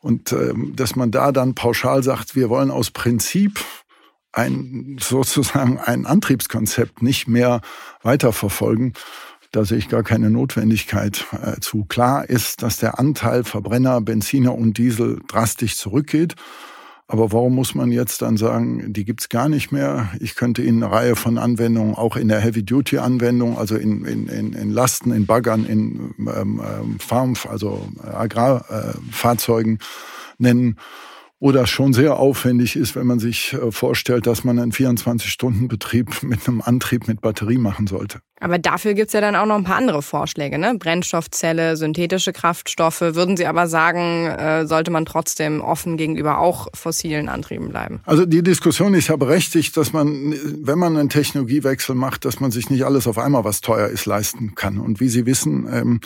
Und 0.00 0.32
ähm, 0.32 0.74
dass 0.74 0.96
man 0.96 1.10
da 1.10 1.30
dann 1.30 1.54
pauschal 1.54 2.02
sagt, 2.02 2.34
wir 2.34 2.48
wollen 2.48 2.70
aus 2.70 2.90
Prinzip 2.90 3.60
ein 4.32 4.98
sozusagen 5.00 5.78
ein 5.78 6.04
Antriebskonzept 6.04 7.00
nicht 7.00 7.28
mehr 7.28 7.60
weiterverfolgen. 8.02 8.94
Da 9.52 9.64
sehe 9.64 9.78
ich 9.78 9.88
gar 9.88 10.02
keine 10.02 10.28
Notwendigkeit 10.28 11.26
äh, 11.32 11.60
zu. 11.60 11.84
Klar 11.84 12.28
ist, 12.28 12.62
dass 12.62 12.76
der 12.76 12.98
Anteil 12.98 13.44
Verbrenner, 13.44 14.00
Benziner 14.00 14.54
und 14.54 14.78
Diesel 14.78 15.20
drastisch 15.28 15.76
zurückgeht. 15.76 16.34
Aber 17.08 17.30
warum 17.32 17.54
muss 17.54 17.74
man 17.74 17.92
jetzt 17.92 18.22
dann 18.22 18.36
sagen, 18.36 18.92
die 18.92 19.04
gibt's 19.04 19.28
gar 19.28 19.48
nicht 19.48 19.70
mehr? 19.70 20.10
Ich 20.18 20.34
könnte 20.34 20.62
Ihnen 20.62 20.82
eine 20.82 20.92
Reihe 20.92 21.16
von 21.16 21.38
Anwendungen, 21.38 21.94
auch 21.94 22.16
in 22.16 22.26
der 22.26 22.40
Heavy-Duty-Anwendung, 22.40 23.56
also 23.56 23.76
in, 23.76 24.04
in, 24.04 24.26
in, 24.26 24.52
in 24.54 24.70
Lasten, 24.70 25.12
in 25.12 25.24
Baggern, 25.24 25.64
in 25.66 26.14
ähm, 26.18 26.60
ähm 26.60 26.98
Farm, 26.98 27.34
also 27.48 27.88
Agrarfahrzeugen 28.02 29.76
äh, 29.76 29.78
nennen 30.38 30.76
oder 31.38 31.66
schon 31.66 31.92
sehr 31.92 32.18
aufwendig 32.18 32.76
ist, 32.76 32.96
wenn 32.96 33.06
man 33.06 33.18
sich 33.18 33.52
äh, 33.52 33.70
vorstellt, 33.70 34.26
dass 34.26 34.42
man 34.42 34.58
einen 34.58 34.72
24-Stunden-Betrieb 34.72 36.22
mit 36.22 36.48
einem 36.48 36.62
Antrieb 36.62 37.08
mit 37.08 37.20
Batterie 37.20 37.58
machen 37.58 37.86
sollte. 37.86 38.20
Aber 38.38 38.58
dafür 38.58 38.92
gibt's 38.92 39.14
ja 39.14 39.22
dann 39.22 39.34
auch 39.34 39.46
noch 39.46 39.56
ein 39.56 39.64
paar 39.64 39.76
andere 39.76 40.02
Vorschläge, 40.02 40.58
ne? 40.58 40.74
Brennstoffzelle, 40.78 41.76
synthetische 41.76 42.32
Kraftstoffe. 42.32 43.00
Würden 43.00 43.36
Sie 43.36 43.46
aber 43.46 43.66
sagen, 43.66 44.26
äh, 44.26 44.66
sollte 44.66 44.90
man 44.90 45.06
trotzdem 45.06 45.62
offen 45.62 45.96
gegenüber 45.96 46.38
auch 46.38 46.68
fossilen 46.74 47.30
Antrieben 47.30 47.70
bleiben? 47.70 48.00
Also 48.04 48.26
die 48.26 48.42
Diskussion 48.42 48.92
ist 48.92 49.08
ja 49.08 49.16
berechtigt, 49.16 49.76
dass 49.76 49.94
man, 49.94 50.34
wenn 50.62 50.78
man 50.78 50.96
einen 50.98 51.08
Technologiewechsel 51.08 51.94
macht, 51.94 52.26
dass 52.26 52.40
man 52.40 52.50
sich 52.50 52.68
nicht 52.68 52.84
alles 52.84 53.06
auf 53.06 53.16
einmal, 53.16 53.44
was 53.44 53.62
teuer 53.62 53.88
ist, 53.88 54.04
leisten 54.04 54.54
kann. 54.54 54.78
Und 54.78 55.00
wie 55.00 55.08
Sie 55.08 55.24
wissen, 55.24 55.66
ähm, 55.72 56.00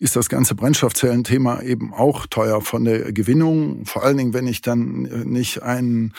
ist 0.00 0.16
das 0.16 0.28
ganze 0.28 0.56
Brennstoffzellenthema 0.56 1.62
eben 1.62 1.94
auch 1.94 2.26
teuer 2.26 2.62
von 2.62 2.84
der 2.84 3.12
Gewinnung. 3.12 3.86
Vor 3.86 4.02
allen 4.02 4.16
Dingen, 4.16 4.34
wenn 4.34 4.48
ich 4.48 4.60
dann 4.60 5.02
nicht 5.24 5.62
einen 5.62 6.14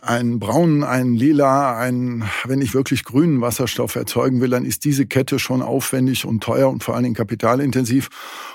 einen 0.00 0.38
braunen, 0.38 0.84
einen 0.84 1.14
lila, 1.14 1.78
einen, 1.78 2.24
wenn 2.44 2.62
ich 2.62 2.74
wirklich 2.74 3.04
grünen 3.04 3.40
Wasserstoff 3.40 3.94
erzeugen 3.94 4.40
will, 4.40 4.50
dann 4.50 4.64
ist 4.64 4.84
diese 4.84 5.06
Kette 5.06 5.38
schon 5.38 5.62
aufwendig 5.62 6.24
und 6.24 6.42
teuer 6.42 6.70
und 6.70 6.82
vor 6.82 6.94
allen 6.94 7.04
Dingen 7.04 7.14
kapitalintensiv. 7.14 8.08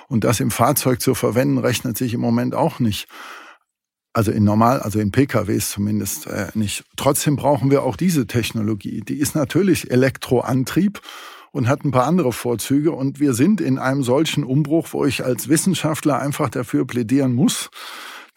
Und 0.07 0.23
das 0.23 0.39
im 0.39 0.51
Fahrzeug 0.51 1.01
zu 1.01 1.13
verwenden, 1.15 1.57
rechnet 1.57 1.97
sich 1.97 2.13
im 2.13 2.21
Moment 2.21 2.55
auch 2.55 2.79
nicht. 2.79 3.07
Also 4.13 4.31
in 4.31 4.43
normal, 4.43 4.79
also 4.79 4.99
in 4.99 5.11
PKWs 5.11 5.69
zumindest 5.69 6.25
äh, 6.25 6.47
nicht. 6.55 6.85
Trotzdem 6.95 7.35
brauchen 7.35 7.69
wir 7.69 7.83
auch 7.83 7.95
diese 7.95 8.25
Technologie. 8.25 9.01
Die 9.01 9.19
ist 9.19 9.35
natürlich 9.35 9.91
Elektroantrieb 9.91 11.01
und 11.51 11.67
hat 11.67 11.85
ein 11.85 11.91
paar 11.91 12.05
andere 12.05 12.33
Vorzüge. 12.33 12.91
Und 12.91 13.19
wir 13.19 13.33
sind 13.33 13.61
in 13.61 13.77
einem 13.77 14.03
solchen 14.03 14.43
Umbruch, 14.43 14.87
wo 14.91 15.05
ich 15.05 15.23
als 15.23 15.49
Wissenschaftler 15.49 16.19
einfach 16.19 16.49
dafür 16.49 16.85
plädieren 16.85 17.33
muss, 17.33 17.69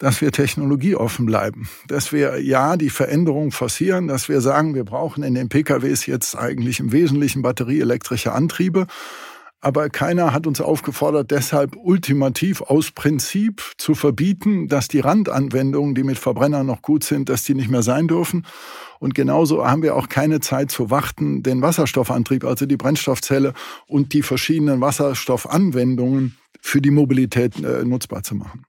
dass 0.01 0.19
wir 0.19 0.31
technologieoffen 0.31 1.27
bleiben, 1.27 1.69
dass 1.87 2.11
wir 2.11 2.41
ja 2.41 2.75
die 2.75 2.89
Veränderung 2.89 3.51
forcieren, 3.51 4.07
dass 4.07 4.29
wir 4.29 4.41
sagen, 4.41 4.73
wir 4.73 4.83
brauchen 4.83 5.21
in 5.21 5.35
den 5.35 5.47
PKWs 5.47 6.07
jetzt 6.07 6.35
eigentlich 6.35 6.79
im 6.79 6.91
Wesentlichen 6.91 7.43
batterieelektrische 7.43 8.31
Antriebe. 8.31 8.87
Aber 9.63 9.89
keiner 9.89 10.33
hat 10.33 10.47
uns 10.47 10.59
aufgefordert, 10.59 11.29
deshalb 11.29 11.75
ultimativ 11.75 12.61
aus 12.61 12.89
Prinzip 12.89 13.61
zu 13.77 13.93
verbieten, 13.93 14.67
dass 14.67 14.87
die 14.87 15.01
Randanwendungen, 15.01 15.93
die 15.93 16.03
mit 16.03 16.17
Verbrennern 16.17 16.65
noch 16.65 16.81
gut 16.81 17.03
sind, 17.03 17.29
dass 17.29 17.43
die 17.43 17.53
nicht 17.53 17.69
mehr 17.69 17.83
sein 17.83 18.07
dürfen. 18.07 18.47
Und 18.97 19.13
genauso 19.13 19.67
haben 19.67 19.83
wir 19.83 19.95
auch 19.95 20.09
keine 20.09 20.39
Zeit 20.39 20.71
zu 20.71 20.89
warten, 20.89 21.43
den 21.43 21.61
Wasserstoffantrieb, 21.61 22.43
also 22.43 22.65
die 22.65 22.77
Brennstoffzelle 22.77 23.53
und 23.85 24.13
die 24.13 24.23
verschiedenen 24.23 24.81
Wasserstoffanwendungen 24.81 26.37
für 26.59 26.81
die 26.81 26.91
Mobilität 26.91 27.63
äh, 27.63 27.83
nutzbar 27.83 28.23
zu 28.23 28.33
machen. 28.33 28.63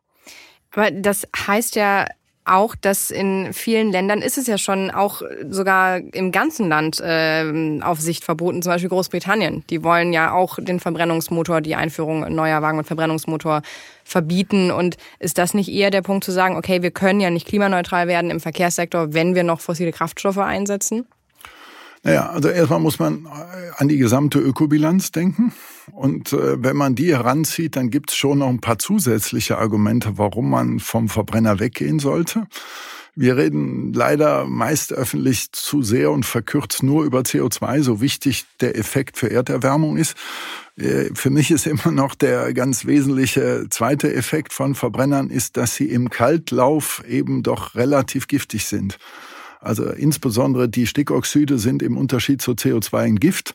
Aber 0.73 0.91
das 0.91 1.27
heißt 1.47 1.77
ja 1.77 2.07
auch, 2.45 2.75
dass 2.75 3.11
in 3.11 3.53
vielen 3.53 3.93
Ländern 3.93 4.21
ist 4.21 4.37
es 4.37 4.47
ja 4.47 4.59
schon 4.59 4.91
auch 4.91 5.23
sogar 5.49 5.99
im 5.99 6.33
ganzen 6.33 6.69
Land 6.69 7.01
äh, 7.01 7.81
auf 7.83 8.01
Sicht 8.01 8.25
verboten, 8.25 8.63
zum 8.63 8.73
Beispiel 8.73 8.89
Großbritannien. 8.89 9.65
Die 9.71 9.85
wollen 9.85 10.13
ja 10.13 10.33
auch 10.33 10.59
den 10.61 10.81
Verbrennungsmotor, 10.81 11.61
die 11.61 11.77
Einführung 11.77 12.35
neuer 12.35 12.61
Wagen 12.61 12.79
mit 12.79 12.87
Verbrennungsmotor 12.87 13.63
verbieten. 14.05 14.73
Und 14.73 14.97
ist 15.21 15.39
das 15.39 15.55
nicht 15.55 15.71
eher 15.71 15.91
der 15.91 16.03
Punkt 16.03 16.25
zu 16.25 16.33
sagen, 16.33 16.57
okay, 16.57 16.83
wir 16.83 16.91
können 16.91 17.21
ja 17.21 17.31
nicht 17.31 17.47
klimaneutral 17.47 18.09
werden 18.09 18.31
im 18.31 18.41
Verkehrssektor, 18.41 19.15
wenn 19.15 19.35
wir 19.35 19.45
noch 19.45 19.61
fossile 19.61 19.93
Kraftstoffe 19.93 20.39
einsetzen? 20.39 21.07
Naja, 22.05 22.31
also 22.31 22.49
erstmal 22.49 22.81
muss 22.81 22.99
man 22.99 23.27
äh, 23.27 23.71
an 23.77 23.89
die 23.89 23.99
gesamte 23.99 24.41
Ökobilanz 24.41 25.13
denken. 25.13 25.53
Und 25.93 26.33
äh, 26.33 26.63
wenn 26.63 26.77
man 26.77 26.95
die 26.95 27.13
heranzieht, 27.13 27.77
dann 27.77 27.91
gibt 27.91 28.11
es 28.11 28.17
schon 28.17 28.39
noch 28.39 28.49
ein 28.49 28.61
paar 28.61 28.79
zusätzliche 28.79 29.59
Argumente, 29.59 30.19
warum 30.19 30.51
man 30.51 30.81
vom 30.81 31.09
Verbrenner 31.09 31.61
weggehen 31.61 32.01
sollte. 32.01 32.47
Wir 33.15 33.37
reden 33.37 33.93
leider 33.93 34.47
meist 34.47 34.93
öffentlich 34.93 35.53
zu 35.53 35.83
sehr 35.83 36.11
und 36.11 36.25
verkürzt 36.25 36.83
nur 36.83 37.05
über 37.05 37.21
CO2, 37.21 37.83
so 37.83 38.01
wichtig 38.01 38.47
der 38.61 38.77
Effekt 38.77 39.19
für 39.19 39.31
Erderwärmung 39.31 39.97
ist. 39.97 40.17
Äh, 40.77 41.11
für 41.15 41.31
mich 41.31 41.51
ist 41.53 41.67
immer 41.67 41.93
noch 41.93 42.17
der 42.17 42.53
ganz 42.53 42.85
wesentliche 42.85 43.67
zweite 43.71 44.13
Effekt 44.13 44.53
von 44.53 44.75
Verbrennern 44.75 45.31
ist, 45.31 45.57
dass 45.57 45.77
sie 45.77 45.87
im 45.87 46.11
Kaltlauf 46.11 47.05
eben 47.07 47.45
doch 47.45 47.77
relativ 47.77 48.27
giftig 48.27 48.65
sind. 48.65 48.99
Also 49.63 49.85
insbesondere 49.87 50.69
die 50.69 50.87
Stickoxide 50.87 51.59
sind 51.59 51.83
im 51.83 51.97
Unterschied 51.97 52.43
zu 52.43 52.53
CO2 52.53 52.99
ein 52.99 53.17
Gift. 53.17 53.55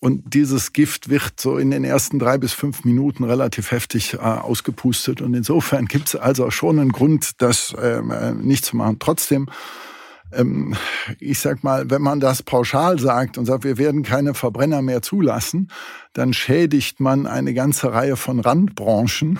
Und 0.00 0.34
dieses 0.34 0.74
Gift 0.74 1.08
wird 1.08 1.40
so 1.40 1.56
in 1.56 1.70
den 1.70 1.82
ersten 1.82 2.18
drei 2.18 2.36
bis 2.36 2.52
fünf 2.52 2.84
Minuten 2.84 3.24
relativ 3.24 3.70
heftig 3.70 4.14
äh, 4.14 4.18
ausgepustet. 4.18 5.22
Und 5.22 5.32
insofern 5.32 5.86
gibt 5.86 6.08
es 6.08 6.16
also 6.16 6.50
schon 6.50 6.78
einen 6.78 6.92
Grund, 6.92 7.40
das 7.40 7.74
ähm, 7.80 8.10
äh, 8.10 8.32
nicht 8.32 8.66
zu 8.66 8.76
machen. 8.76 8.98
Trotzdem, 8.98 9.48
ähm, 10.32 10.76
ich 11.20 11.38
sag 11.38 11.64
mal, 11.64 11.88
wenn 11.88 12.02
man 12.02 12.20
das 12.20 12.42
pauschal 12.42 12.98
sagt 12.98 13.38
und 13.38 13.46
sagt, 13.46 13.64
wir 13.64 13.78
werden 13.78 14.02
keine 14.02 14.34
Verbrenner 14.34 14.82
mehr 14.82 15.00
zulassen, 15.00 15.70
dann 16.12 16.34
schädigt 16.34 17.00
man 17.00 17.26
eine 17.26 17.54
ganze 17.54 17.92
Reihe 17.92 18.16
von 18.16 18.40
Randbranchen 18.40 19.38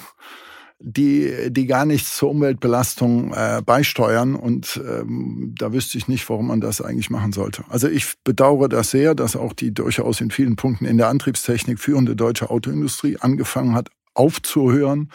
die, 0.79 1.51
die 1.51 1.67
gar 1.67 1.87
nichts 1.87 2.17
zur 2.17 2.31
Umweltbelastung 2.31 3.33
äh, 3.33 3.63
beisteuern. 3.65 4.35
Und 4.35 4.81
ähm, 4.87 5.55
da 5.59 5.73
wüsste 5.73 5.99
ich 5.99 6.09
nicht, 6.09 6.29
warum 6.29 6.49
man 6.49 6.61
das 6.61 6.81
eigentlich 6.81 7.11
machen 7.11 7.33
sollte. 7.33 7.65
Also 7.69 7.89
ich 7.89 8.15
bedauere 8.25 8.69
das 8.69 8.91
sehr, 8.91 9.15
dass 9.15 9.37
auch 9.37 9.53
die 9.53 9.73
durchaus 9.73 10.21
in 10.21 10.31
vielen 10.31 10.57
Punkten 10.57 10.85
in 10.85 10.99
der 10.99 11.09
Antriebstechnik 11.09 11.79
führende 11.79 12.17
deutsche 12.17 12.51
Autoindustrie 12.51 13.17
angefangen 13.19 13.75
hat, 13.75 13.89
aufzuhören, 14.15 15.11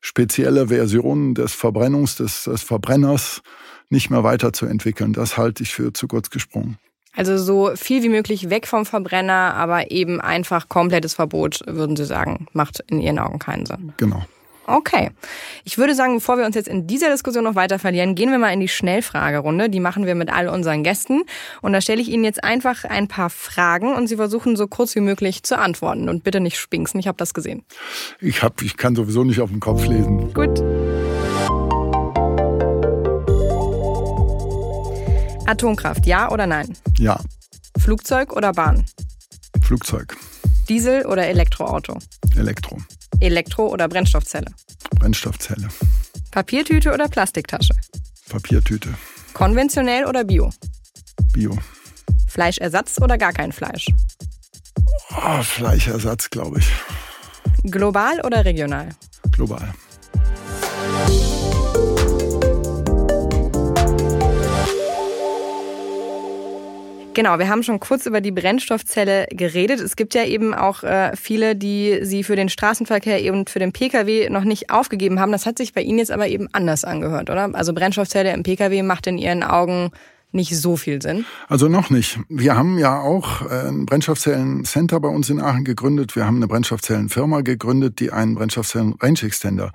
spezielle 0.00 0.68
Versionen 0.68 1.34
des 1.34 1.52
Verbrennungs, 1.52 2.16
des, 2.16 2.44
des 2.44 2.62
Verbrenners 2.62 3.42
nicht 3.88 4.10
mehr 4.10 4.24
weiterzuentwickeln. 4.24 5.12
Das 5.12 5.36
halte 5.36 5.62
ich 5.62 5.74
für 5.74 5.92
zu 5.92 6.08
kurz 6.08 6.30
gesprungen. 6.30 6.78
Also 7.14 7.36
so 7.36 7.72
viel 7.76 8.02
wie 8.02 8.08
möglich 8.08 8.48
weg 8.48 8.66
vom 8.66 8.86
Verbrenner, 8.86 9.54
aber 9.54 9.90
eben 9.90 10.20
einfach 10.20 10.68
komplettes 10.70 11.14
Verbot, 11.14 11.60
würden 11.66 11.94
Sie 11.94 12.06
sagen, 12.06 12.46
macht 12.54 12.82
in 12.88 13.00
Ihren 13.00 13.18
Augen 13.18 13.38
keinen 13.38 13.66
Sinn. 13.66 13.92
Genau. 13.98 14.24
Okay. 14.66 15.10
Ich 15.64 15.78
würde 15.78 15.94
sagen, 15.94 16.14
bevor 16.14 16.38
wir 16.38 16.46
uns 16.46 16.54
jetzt 16.54 16.68
in 16.68 16.86
dieser 16.86 17.10
Diskussion 17.10 17.44
noch 17.44 17.54
weiter 17.54 17.78
verlieren, 17.78 18.14
gehen 18.14 18.30
wir 18.30 18.38
mal 18.38 18.52
in 18.52 18.60
die 18.60 18.68
Schnellfragerunde. 18.68 19.68
Die 19.68 19.80
machen 19.80 20.06
wir 20.06 20.14
mit 20.14 20.32
all 20.32 20.48
unseren 20.48 20.82
Gästen. 20.82 21.22
Und 21.60 21.72
da 21.72 21.80
stelle 21.80 22.00
ich 22.00 22.08
Ihnen 22.08 22.24
jetzt 22.24 22.44
einfach 22.44 22.84
ein 22.84 23.08
paar 23.08 23.30
Fragen 23.30 23.94
und 23.94 24.08
Sie 24.08 24.16
versuchen 24.16 24.56
so 24.56 24.66
kurz 24.66 24.94
wie 24.94 25.00
möglich 25.00 25.42
zu 25.42 25.58
antworten. 25.58 26.08
Und 26.08 26.24
bitte 26.24 26.40
nicht 26.40 26.58
spinksen, 26.58 27.00
ich 27.00 27.08
habe 27.08 27.18
das 27.18 27.34
gesehen. 27.34 27.64
Ich, 28.20 28.42
hab, 28.42 28.62
ich 28.62 28.76
kann 28.76 28.94
sowieso 28.94 29.24
nicht 29.24 29.40
auf 29.40 29.50
den 29.50 29.60
Kopf 29.60 29.86
lesen. 29.86 30.32
Gut. 30.32 30.60
Atomkraft, 35.46 36.06
ja 36.06 36.30
oder 36.30 36.46
nein? 36.46 36.76
Ja. 36.98 37.20
Flugzeug 37.78 38.32
oder 38.32 38.52
Bahn? 38.52 38.86
Flugzeug. 39.60 40.16
Diesel 40.68 41.04
oder 41.06 41.26
Elektroauto? 41.26 41.98
Elektro. 42.36 42.78
Elektro- 43.22 43.68
oder 43.68 43.88
Brennstoffzelle? 43.88 44.50
Brennstoffzelle. 44.98 45.68
Papiertüte 46.30 46.92
oder 46.92 47.08
Plastiktasche? 47.08 47.74
Papiertüte. 48.28 48.88
Konventionell 49.32 50.04
oder 50.06 50.24
Bio? 50.24 50.50
Bio. 51.32 51.56
Fleischersatz 52.28 53.00
oder 53.00 53.18
gar 53.18 53.32
kein 53.32 53.52
Fleisch? 53.52 53.86
Oh, 55.10 55.42
Fleischersatz, 55.42 56.30
glaube 56.30 56.58
ich. 56.58 56.68
Global 57.64 58.20
oder 58.22 58.44
regional? 58.44 58.88
Global. 59.30 59.72
Genau, 67.14 67.38
wir 67.38 67.48
haben 67.48 67.62
schon 67.62 67.78
kurz 67.78 68.06
über 68.06 68.22
die 68.22 68.30
Brennstoffzelle 68.30 69.26
geredet. 69.30 69.80
Es 69.80 69.96
gibt 69.96 70.14
ja 70.14 70.24
eben 70.24 70.54
auch 70.54 70.82
äh, 70.82 71.14
viele, 71.14 71.54
die 71.54 72.00
sie 72.02 72.24
für 72.24 72.36
den 72.36 72.48
Straßenverkehr 72.48 73.32
und 73.34 73.50
für 73.50 73.58
den 73.58 73.72
Pkw 73.72 74.30
noch 74.30 74.44
nicht 74.44 74.70
aufgegeben 74.70 75.20
haben. 75.20 75.30
Das 75.30 75.44
hat 75.44 75.58
sich 75.58 75.74
bei 75.74 75.82
Ihnen 75.82 75.98
jetzt 75.98 76.10
aber 76.10 76.26
eben 76.28 76.48
anders 76.52 76.84
angehört, 76.84 77.28
oder? 77.28 77.50
Also 77.52 77.74
Brennstoffzelle 77.74 78.32
im 78.32 78.42
Pkw 78.42 78.82
macht 78.82 79.06
in 79.06 79.18
Ihren 79.18 79.42
Augen 79.42 79.90
nicht 80.32 80.56
so 80.56 80.78
viel 80.78 81.02
Sinn? 81.02 81.26
Also 81.48 81.68
noch 81.68 81.90
nicht. 81.90 82.18
Wir 82.30 82.56
haben 82.56 82.78
ja 82.78 82.98
auch 82.98 83.42
äh, 83.42 83.68
ein 83.68 83.84
Brennstoffzellen-Center 83.84 84.98
bei 84.98 85.08
uns 85.08 85.28
in 85.28 85.40
Aachen 85.40 85.64
gegründet. 85.64 86.16
Wir 86.16 86.24
haben 86.24 86.36
eine 86.36 86.48
Brennstoffzellenfirma 86.48 87.42
gegründet, 87.42 88.00
die 88.00 88.10
einen 88.10 88.34
Brennstoffzellen-Range 88.34 89.22
Extender 89.22 89.72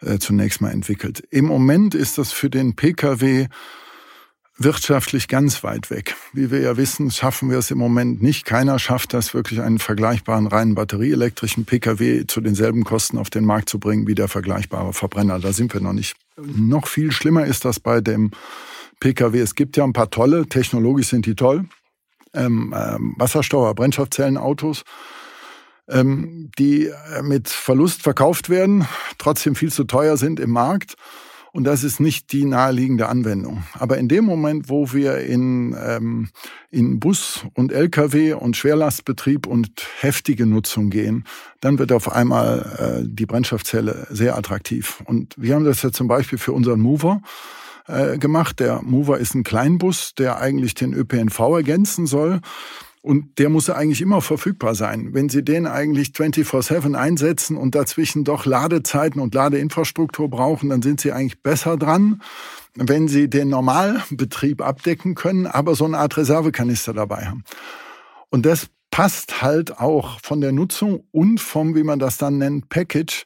äh, 0.00 0.18
zunächst 0.18 0.62
mal 0.62 0.70
entwickelt. 0.70 1.22
Im 1.30 1.44
Moment 1.44 1.94
ist 1.94 2.16
das 2.16 2.32
für 2.32 2.48
den 2.48 2.74
Pkw 2.74 3.48
wirtschaftlich 4.60 5.26
ganz 5.26 5.64
weit 5.64 5.90
weg. 5.90 6.14
Wie 6.34 6.50
wir 6.50 6.60
ja 6.60 6.76
wissen, 6.76 7.10
schaffen 7.10 7.50
wir 7.50 7.58
es 7.58 7.70
im 7.70 7.78
Moment 7.78 8.22
nicht. 8.22 8.44
Keiner 8.44 8.78
schafft 8.78 9.14
das, 9.14 9.32
wirklich 9.32 9.62
einen 9.62 9.78
vergleichbaren 9.78 10.46
reinen 10.46 10.74
batterieelektrischen 10.74 11.64
Pkw 11.64 12.26
zu 12.26 12.42
denselben 12.42 12.84
Kosten 12.84 13.16
auf 13.16 13.30
den 13.30 13.46
Markt 13.46 13.70
zu 13.70 13.78
bringen 13.78 14.06
wie 14.06 14.14
der 14.14 14.28
vergleichbare 14.28 14.92
Verbrenner. 14.92 15.40
Da 15.40 15.54
sind 15.54 15.72
wir 15.72 15.80
noch 15.80 15.94
nicht. 15.94 16.14
Noch 16.36 16.88
viel 16.88 17.10
schlimmer 17.10 17.46
ist 17.46 17.64
das 17.64 17.80
bei 17.80 18.02
dem 18.02 18.32
Pkw. 19.00 19.40
Es 19.40 19.54
gibt 19.54 19.78
ja 19.78 19.84
ein 19.84 19.94
paar 19.94 20.10
tolle, 20.10 20.46
technologisch 20.46 21.08
sind 21.08 21.24
die 21.24 21.34
toll, 21.34 21.64
ähm, 22.34 22.74
ähm, 22.76 23.16
Wasserstoff- 23.18 23.74
Brennstoffzellenautos, 23.74 24.82
ähm, 25.88 26.50
die 26.58 26.90
mit 27.22 27.48
Verlust 27.48 28.02
verkauft 28.02 28.50
werden, 28.50 28.86
trotzdem 29.16 29.54
viel 29.54 29.72
zu 29.72 29.84
teuer 29.84 30.18
sind 30.18 30.38
im 30.38 30.50
Markt 30.50 30.96
und 31.52 31.64
das 31.64 31.84
ist 31.84 32.00
nicht 32.00 32.32
die 32.32 32.44
naheliegende 32.44 33.08
Anwendung. 33.08 33.64
Aber 33.78 33.98
in 33.98 34.08
dem 34.08 34.24
Moment, 34.24 34.68
wo 34.68 34.92
wir 34.92 35.18
in, 35.18 35.76
ähm, 35.78 36.28
in 36.70 37.00
Bus 37.00 37.44
und 37.54 37.72
Lkw 37.72 38.34
und 38.34 38.56
Schwerlastbetrieb 38.56 39.46
und 39.46 39.70
heftige 40.00 40.46
Nutzung 40.46 40.90
gehen, 40.90 41.24
dann 41.60 41.78
wird 41.78 41.92
auf 41.92 42.10
einmal 42.12 43.02
äh, 43.02 43.08
die 43.08 43.26
Brennstoffzelle 43.26 44.06
sehr 44.10 44.36
attraktiv. 44.36 45.02
Und 45.06 45.34
wir 45.36 45.54
haben 45.54 45.64
das 45.64 45.82
ja 45.82 45.90
zum 45.90 46.08
Beispiel 46.08 46.38
für 46.38 46.52
unseren 46.52 46.80
Mover 46.80 47.20
äh, 47.86 48.18
gemacht. 48.18 48.60
Der 48.60 48.82
Mover 48.82 49.18
ist 49.18 49.34
ein 49.34 49.42
Kleinbus, 49.42 50.14
der 50.14 50.38
eigentlich 50.38 50.74
den 50.74 50.94
ÖPNV 50.94 51.38
ergänzen 51.56 52.06
soll. 52.06 52.40
Und 53.02 53.38
der 53.38 53.48
muss 53.48 53.66
ja 53.66 53.76
eigentlich 53.76 54.02
immer 54.02 54.20
verfügbar 54.20 54.74
sein. 54.74 55.14
Wenn 55.14 55.30
Sie 55.30 55.42
den 55.42 55.66
eigentlich 55.66 56.08
24-7 56.10 56.94
einsetzen 56.94 57.56
und 57.56 57.74
dazwischen 57.74 58.24
doch 58.24 58.44
Ladezeiten 58.44 59.22
und 59.22 59.34
Ladeinfrastruktur 59.34 60.28
brauchen, 60.28 60.68
dann 60.68 60.82
sind 60.82 61.00
Sie 61.00 61.10
eigentlich 61.10 61.42
besser 61.42 61.78
dran, 61.78 62.20
wenn 62.74 63.08
Sie 63.08 63.30
den 63.30 63.48
Normalbetrieb 63.48 64.60
abdecken 64.60 65.14
können, 65.14 65.46
aber 65.46 65.74
so 65.74 65.86
eine 65.86 65.96
Art 65.96 66.16
Reservekanister 66.18 66.92
dabei 66.92 67.24
haben. 67.24 67.44
Und 68.28 68.44
das 68.44 68.68
passt 68.90 69.40
halt 69.40 69.78
auch 69.78 70.20
von 70.22 70.42
der 70.42 70.52
Nutzung 70.52 71.04
und 71.10 71.40
vom, 71.40 71.74
wie 71.74 71.84
man 71.84 71.98
das 71.98 72.18
dann 72.18 72.36
nennt, 72.36 72.68
Package 72.68 73.24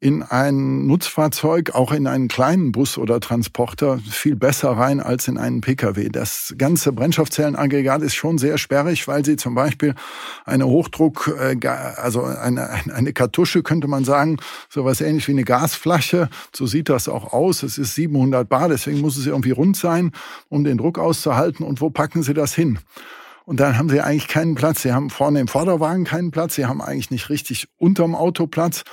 in 0.00 0.22
ein 0.22 0.86
Nutzfahrzeug, 0.86 1.74
auch 1.74 1.92
in 1.92 2.06
einen 2.06 2.28
kleinen 2.28 2.72
Bus 2.72 2.96
oder 2.96 3.20
Transporter, 3.20 3.98
viel 3.98 4.34
besser 4.34 4.70
rein 4.70 4.98
als 4.98 5.28
in 5.28 5.36
einen 5.36 5.60
Pkw. 5.60 6.08
Das 6.08 6.54
ganze 6.56 6.92
Brennstoffzellenaggregat 6.92 8.00
ist 8.00 8.14
schon 8.14 8.38
sehr 8.38 8.56
sperrig, 8.56 9.06
weil 9.08 9.26
sie 9.26 9.36
zum 9.36 9.54
Beispiel 9.54 9.94
eine 10.46 10.66
Hochdruck, 10.66 11.30
äh, 11.38 11.66
also 11.66 12.24
eine, 12.24 12.70
eine 12.70 13.12
Kartusche 13.12 13.62
könnte 13.62 13.88
man 13.88 14.04
sagen, 14.04 14.38
sowas 14.70 15.02
ähnlich 15.02 15.28
wie 15.28 15.32
eine 15.32 15.44
Gasflasche, 15.44 16.30
so 16.54 16.66
sieht 16.66 16.88
das 16.88 17.06
auch 17.06 17.34
aus. 17.34 17.62
Es 17.62 17.76
ist 17.76 17.94
700 17.94 18.48
Bar, 18.48 18.70
deswegen 18.70 19.00
muss 19.00 19.18
es 19.18 19.26
irgendwie 19.26 19.50
rund 19.50 19.76
sein, 19.76 20.12
um 20.48 20.64
den 20.64 20.78
Druck 20.78 20.98
auszuhalten. 20.98 21.64
Und 21.64 21.82
wo 21.82 21.90
packen 21.90 22.22
Sie 22.22 22.32
das 22.32 22.54
hin? 22.54 22.78
Und 23.44 23.58
dann 23.58 23.76
haben 23.76 23.88
sie 23.88 24.00
eigentlich 24.00 24.28
keinen 24.28 24.54
Platz. 24.54 24.82
Sie 24.82 24.92
haben 24.92 25.10
vorne 25.10 25.40
im 25.40 25.48
Vorderwagen 25.48 26.04
keinen 26.04 26.30
Platz. 26.30 26.54
Sie 26.54 26.66
haben 26.66 26.80
eigentlich 26.80 27.10
nicht 27.10 27.30
richtig 27.30 27.66
unterm 27.78 28.14
Auto 28.14 28.46
Platz. 28.46 28.84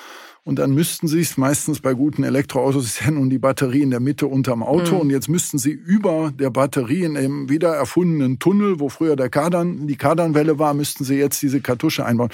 Und 0.47 0.59
dann 0.59 0.71
müssten 0.71 1.09
sie 1.09 1.19
es, 1.19 1.35
meistens 1.35 1.81
bei 1.81 1.93
guten 1.93 2.23
Elektroautos 2.23 2.85
ist 2.85 3.01
ja 3.03 3.11
nun 3.11 3.29
die 3.29 3.37
Batterie 3.37 3.81
in 3.81 3.89
der 3.89 3.99
Mitte 3.99 4.27
unterm 4.27 4.63
Auto. 4.63 4.95
Mhm. 4.95 5.01
Und 5.01 5.09
jetzt 5.09 5.27
müssten 5.27 5.57
sie 5.57 5.71
über 5.71 6.31
der 6.33 6.51
Batterie 6.51 7.03
in 7.03 7.17
einem 7.17 7.49
wieder 7.49 7.75
erfundenen 7.75 8.39
Tunnel, 8.39 8.79
wo 8.79 8.87
früher 8.87 9.17
der 9.17 9.27
Kardan, 9.27 9.87
die 9.87 9.97
Kardanwelle 9.97 10.57
war, 10.57 10.73
müssten 10.73 11.03
sie 11.03 11.15
jetzt 11.15 11.41
diese 11.41 11.59
Kartusche 11.59 12.05
einbauen. 12.05 12.29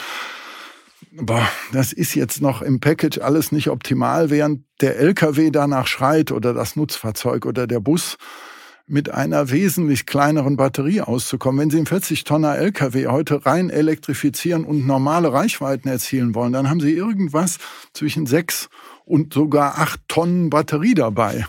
Boah, 1.13 1.50
das 1.72 1.91
ist 1.91 2.13
jetzt 2.13 2.39
noch 2.39 2.62
im 2.62 2.79
Package 2.79 3.17
alles 3.17 3.51
nicht 3.51 3.70
optimal, 3.70 4.29
während 4.29 4.62
der 4.79 5.00
LKW 5.00 5.50
danach 5.50 5.88
schreit 5.88 6.32
oder 6.32 6.53
das 6.53 6.75
Nutzfahrzeug 6.75 7.48
oder 7.48 7.65
der 7.65 7.79
Bus 7.79 8.17
mit 8.86 9.10
einer 9.10 9.50
wesentlich 9.50 10.06
kleineren 10.06 10.58
Batterie 10.58 11.02
auszukommen. 11.02 11.62
Wenn 11.62 11.70
Sie 11.70 11.78
einen 11.78 11.88
40-Tonner 11.88 12.58
LKW 12.58 13.08
heute 13.08 13.46
rein 13.46 13.70
elektrifizieren 13.70 14.66
und 14.66 14.86
normale 14.86 15.32
Reichweiten 15.32 15.88
erzielen 15.88 16.36
wollen, 16.36 16.54
dann 16.54 16.70
haben 16.70 16.82
Sie 16.82 16.92
irgendwas 16.94 17.60
zwischen 17.94 18.25
sechs 18.25 18.70
und 19.06 19.34
sogar 19.34 19.80
acht 19.80 20.02
Tonnen 20.08 20.50
Batterie 20.50 20.96
dabei. 20.96 21.46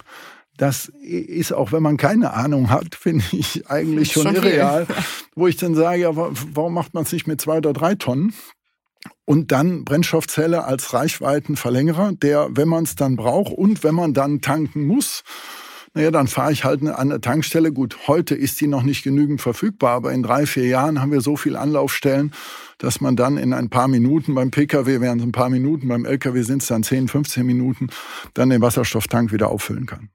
Das 0.56 0.92
ist 1.02 1.52
auch, 1.52 1.72
wenn 1.72 1.82
man 1.82 1.96
keine 1.96 2.32
Ahnung 2.32 2.70
hat, 2.70 2.94
finde 3.00 3.24
ich 3.32 3.68
eigentlich 3.68 4.12
schon, 4.12 4.22
schon 4.22 4.36
irreal. 4.36 4.86
Wo 5.34 5.48
ich 5.48 5.56
dann 5.56 5.74
sage, 5.74 6.02
ja, 6.02 6.10
warum 6.14 6.74
macht 6.74 6.94
man 6.94 7.02
es 7.02 7.12
nicht 7.12 7.26
mit 7.26 7.40
zwei 7.40 7.58
oder 7.58 7.72
drei 7.72 7.96
Tonnen? 7.96 8.32
Und 9.26 9.52
dann 9.52 9.84
Brennstoffzelle 9.84 10.64
als 10.64 10.92
Reichweitenverlängerer, 10.92 12.12
der, 12.12 12.48
wenn 12.52 12.68
man 12.68 12.84
es 12.84 12.94
dann 12.94 13.16
braucht 13.16 13.52
und 13.52 13.82
wenn 13.82 13.94
man 13.94 14.14
dann 14.14 14.40
tanken 14.40 14.86
muss, 14.86 15.24
naja, 15.94 16.10
dann 16.10 16.26
fahre 16.26 16.52
ich 16.52 16.64
halt 16.64 16.82
an 16.82 16.92
eine 16.92 17.20
Tankstelle. 17.20 17.72
Gut, 17.72 18.08
heute 18.08 18.34
ist 18.34 18.60
die 18.60 18.66
noch 18.66 18.82
nicht 18.82 19.04
genügend 19.04 19.40
verfügbar, 19.40 19.92
aber 19.92 20.12
in 20.12 20.24
drei, 20.24 20.44
vier 20.44 20.66
Jahren 20.66 21.00
haben 21.00 21.12
wir 21.12 21.20
so 21.20 21.36
viel 21.36 21.56
Anlaufstellen, 21.56 22.32
dass 22.78 23.00
man 23.00 23.14
dann 23.14 23.36
in 23.36 23.52
ein 23.52 23.70
paar 23.70 23.86
Minuten, 23.86 24.34
beim 24.34 24.50
Pkw 24.50 25.00
wären 25.00 25.20
es 25.20 25.24
ein 25.24 25.32
paar 25.32 25.50
Minuten, 25.50 25.86
beim 25.86 26.04
Lkw 26.04 26.42
sind 26.42 26.62
es 26.62 26.68
dann 26.68 26.82
10, 26.82 27.06
15 27.06 27.46
Minuten, 27.46 27.88
dann 28.34 28.50
den 28.50 28.60
Wasserstofftank 28.60 29.32
wieder 29.32 29.50
auffüllen 29.50 29.86
kann 29.86 30.10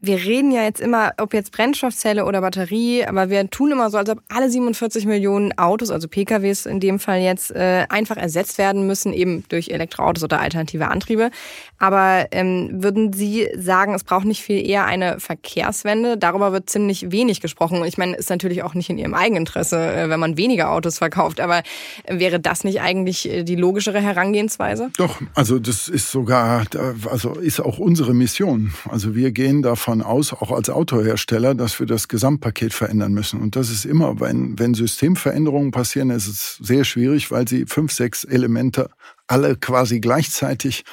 wir 0.00 0.16
reden 0.18 0.50
ja 0.50 0.62
jetzt 0.62 0.80
immer, 0.80 1.12
ob 1.18 1.34
jetzt 1.34 1.52
Brennstoffzelle 1.52 2.24
oder 2.24 2.40
Batterie, 2.40 3.06
aber 3.06 3.30
wir 3.30 3.48
tun 3.48 3.70
immer 3.70 3.90
so, 3.90 3.98
als 3.98 4.10
ob 4.10 4.20
alle 4.28 4.50
47 4.50 5.06
Millionen 5.06 5.56
Autos, 5.56 5.90
also 5.90 6.08
PKWs 6.08 6.66
in 6.66 6.80
dem 6.80 6.98
Fall 6.98 7.20
jetzt, 7.20 7.52
äh, 7.52 7.86
einfach 7.88 8.16
ersetzt 8.16 8.58
werden 8.58 8.86
müssen, 8.86 9.12
eben 9.12 9.44
durch 9.48 9.68
Elektroautos 9.68 10.24
oder 10.24 10.40
alternative 10.40 10.88
Antriebe. 10.88 11.30
Aber 11.78 12.26
ähm, 12.32 12.70
würden 12.82 13.12
Sie 13.12 13.48
sagen, 13.56 13.94
es 13.94 14.04
braucht 14.04 14.24
nicht 14.24 14.42
viel 14.42 14.66
eher 14.66 14.84
eine 14.84 15.20
Verkehrswende? 15.20 16.18
Darüber 16.18 16.52
wird 16.52 16.68
ziemlich 16.68 17.10
wenig 17.10 17.40
gesprochen. 17.40 17.84
Ich 17.84 17.96
meine, 17.96 18.16
ist 18.16 18.30
natürlich 18.30 18.62
auch 18.62 18.74
nicht 18.74 18.90
in 18.90 18.98
Ihrem 18.98 19.14
Eigeninteresse, 19.14 19.78
äh, 19.78 20.08
wenn 20.08 20.20
man 20.20 20.36
weniger 20.36 20.70
Autos 20.70 20.98
verkauft. 20.98 21.40
Aber 21.40 21.62
wäre 22.08 22.40
das 22.40 22.64
nicht 22.64 22.80
eigentlich 22.80 23.30
äh, 23.30 23.42
die 23.44 23.56
logischere 23.56 24.00
Herangehensweise? 24.00 24.90
Doch, 24.98 25.20
also 25.34 25.58
das 25.58 25.88
ist 25.88 26.10
sogar, 26.10 26.64
also 27.10 27.34
ist 27.34 27.60
auch 27.60 27.78
unsere 27.78 28.12
Mission. 28.12 28.72
Also 28.90 29.14
wir 29.14 29.30
gehen 29.30 29.62
davon 29.62 29.83
davon 29.84 30.00
aus, 30.00 30.32
auch 30.32 30.50
als 30.50 30.70
Autohersteller, 30.70 31.54
dass 31.54 31.78
wir 31.78 31.86
das 31.86 32.08
Gesamtpaket 32.08 32.72
verändern 32.72 33.12
müssen. 33.12 33.42
Und 33.42 33.54
das 33.54 33.68
ist 33.68 33.84
immer, 33.84 34.18
wenn, 34.18 34.58
wenn 34.58 34.72
Systemveränderungen 34.72 35.72
passieren, 35.72 36.08
ist 36.08 36.26
es 36.26 36.56
sehr 36.62 36.84
schwierig, 36.84 37.30
weil 37.30 37.46
sie 37.46 37.66
fünf, 37.66 37.92
sechs 37.92 38.24
Elemente 38.24 38.88
alle 39.26 39.56
quasi 39.56 40.00
gleichzeitig 40.00 40.84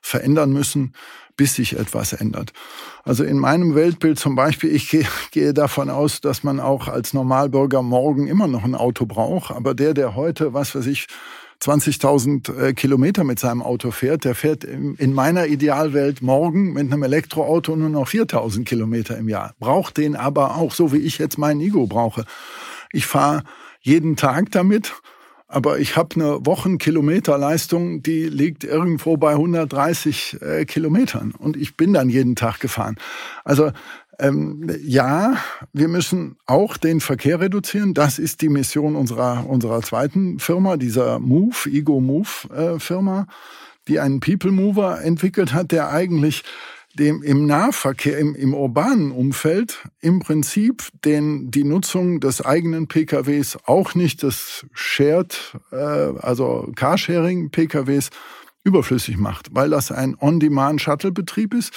verändern 0.00 0.52
müssen, 0.52 0.92
bis 1.36 1.54
sich 1.54 1.78
etwas 1.78 2.14
ändert. 2.14 2.52
Also 3.04 3.22
in 3.22 3.38
meinem 3.38 3.76
Weltbild 3.76 4.18
zum 4.18 4.34
Beispiel, 4.34 4.74
ich 4.74 4.90
gehe 5.30 5.54
davon 5.54 5.88
aus, 5.88 6.20
dass 6.20 6.42
man 6.42 6.58
auch 6.58 6.88
als 6.88 7.14
Normalbürger 7.14 7.82
morgen 7.82 8.26
immer 8.26 8.48
noch 8.48 8.64
ein 8.64 8.74
Auto 8.74 9.06
braucht, 9.06 9.52
aber 9.52 9.74
der, 9.74 9.94
der 9.94 10.16
heute, 10.16 10.52
was 10.52 10.74
weiß 10.74 10.86
ich, 10.86 11.06
20.000 11.62 12.58
äh, 12.58 12.72
Kilometer 12.72 13.22
mit 13.22 13.38
seinem 13.38 13.62
Auto 13.62 13.92
fährt, 13.92 14.24
der 14.24 14.34
fährt 14.34 14.64
in 14.64 15.12
meiner 15.12 15.46
Idealwelt 15.46 16.20
morgen 16.20 16.72
mit 16.72 16.92
einem 16.92 17.04
Elektroauto 17.04 17.76
nur 17.76 17.88
noch 17.88 18.08
4.000 18.08 18.64
Kilometer 18.64 19.16
im 19.16 19.28
Jahr. 19.28 19.54
Braucht 19.60 19.96
den 19.96 20.16
aber 20.16 20.56
auch, 20.56 20.72
so 20.72 20.92
wie 20.92 20.98
ich 20.98 21.18
jetzt 21.18 21.38
meinen 21.38 21.60
Ego 21.60 21.86
brauche. 21.86 22.24
Ich 22.90 23.06
fahre 23.06 23.44
jeden 23.80 24.16
Tag 24.16 24.50
damit, 24.50 24.92
aber 25.46 25.78
ich 25.78 25.96
habe 25.96 26.14
eine 26.16 26.46
Wochenkilometerleistung, 26.46 28.02
die 28.02 28.24
liegt 28.24 28.64
irgendwo 28.64 29.16
bei 29.16 29.32
130 29.32 30.38
äh, 30.40 30.64
Kilometern 30.64 31.32
und 31.38 31.56
ich 31.56 31.76
bin 31.76 31.92
dann 31.92 32.08
jeden 32.08 32.34
Tag 32.34 32.58
gefahren. 32.58 32.96
Also 33.44 33.70
ähm, 34.22 34.70
ja, 34.84 35.36
wir 35.72 35.88
müssen 35.88 36.36
auch 36.46 36.76
den 36.76 37.00
Verkehr 37.00 37.40
reduzieren. 37.40 37.92
Das 37.92 38.20
ist 38.20 38.40
die 38.40 38.48
Mission 38.48 38.94
unserer, 38.94 39.48
unserer 39.48 39.82
zweiten 39.82 40.38
Firma, 40.38 40.76
dieser 40.76 41.18
Move, 41.18 41.56
Ego 41.66 42.00
Move 42.00 42.28
äh, 42.54 42.78
Firma, 42.78 43.26
die 43.88 43.98
einen 43.98 44.20
People 44.20 44.52
Mover 44.52 45.02
entwickelt 45.02 45.52
hat, 45.52 45.72
der 45.72 45.90
eigentlich 45.90 46.44
dem 46.94 47.22
im 47.22 47.46
Nahverkehr, 47.46 48.18
im, 48.18 48.36
im 48.36 48.54
urbanen 48.54 49.10
Umfeld 49.10 49.88
im 50.00 50.20
Prinzip 50.20 50.88
den, 51.04 51.50
die 51.50 51.64
Nutzung 51.64 52.20
des 52.20 52.44
eigenen 52.44 52.86
PKWs, 52.86 53.58
auch 53.64 53.94
nicht 53.96 54.22
des 54.22 54.66
Shared, 54.72 55.56
äh, 55.72 55.76
also 55.76 56.70
Carsharing-PKWs, 56.76 58.10
überflüssig 58.62 59.16
macht, 59.16 59.48
weil 59.52 59.70
das 59.70 59.90
ein 59.90 60.16
On-Demand-Shuttle-Betrieb 60.20 61.54
ist 61.54 61.72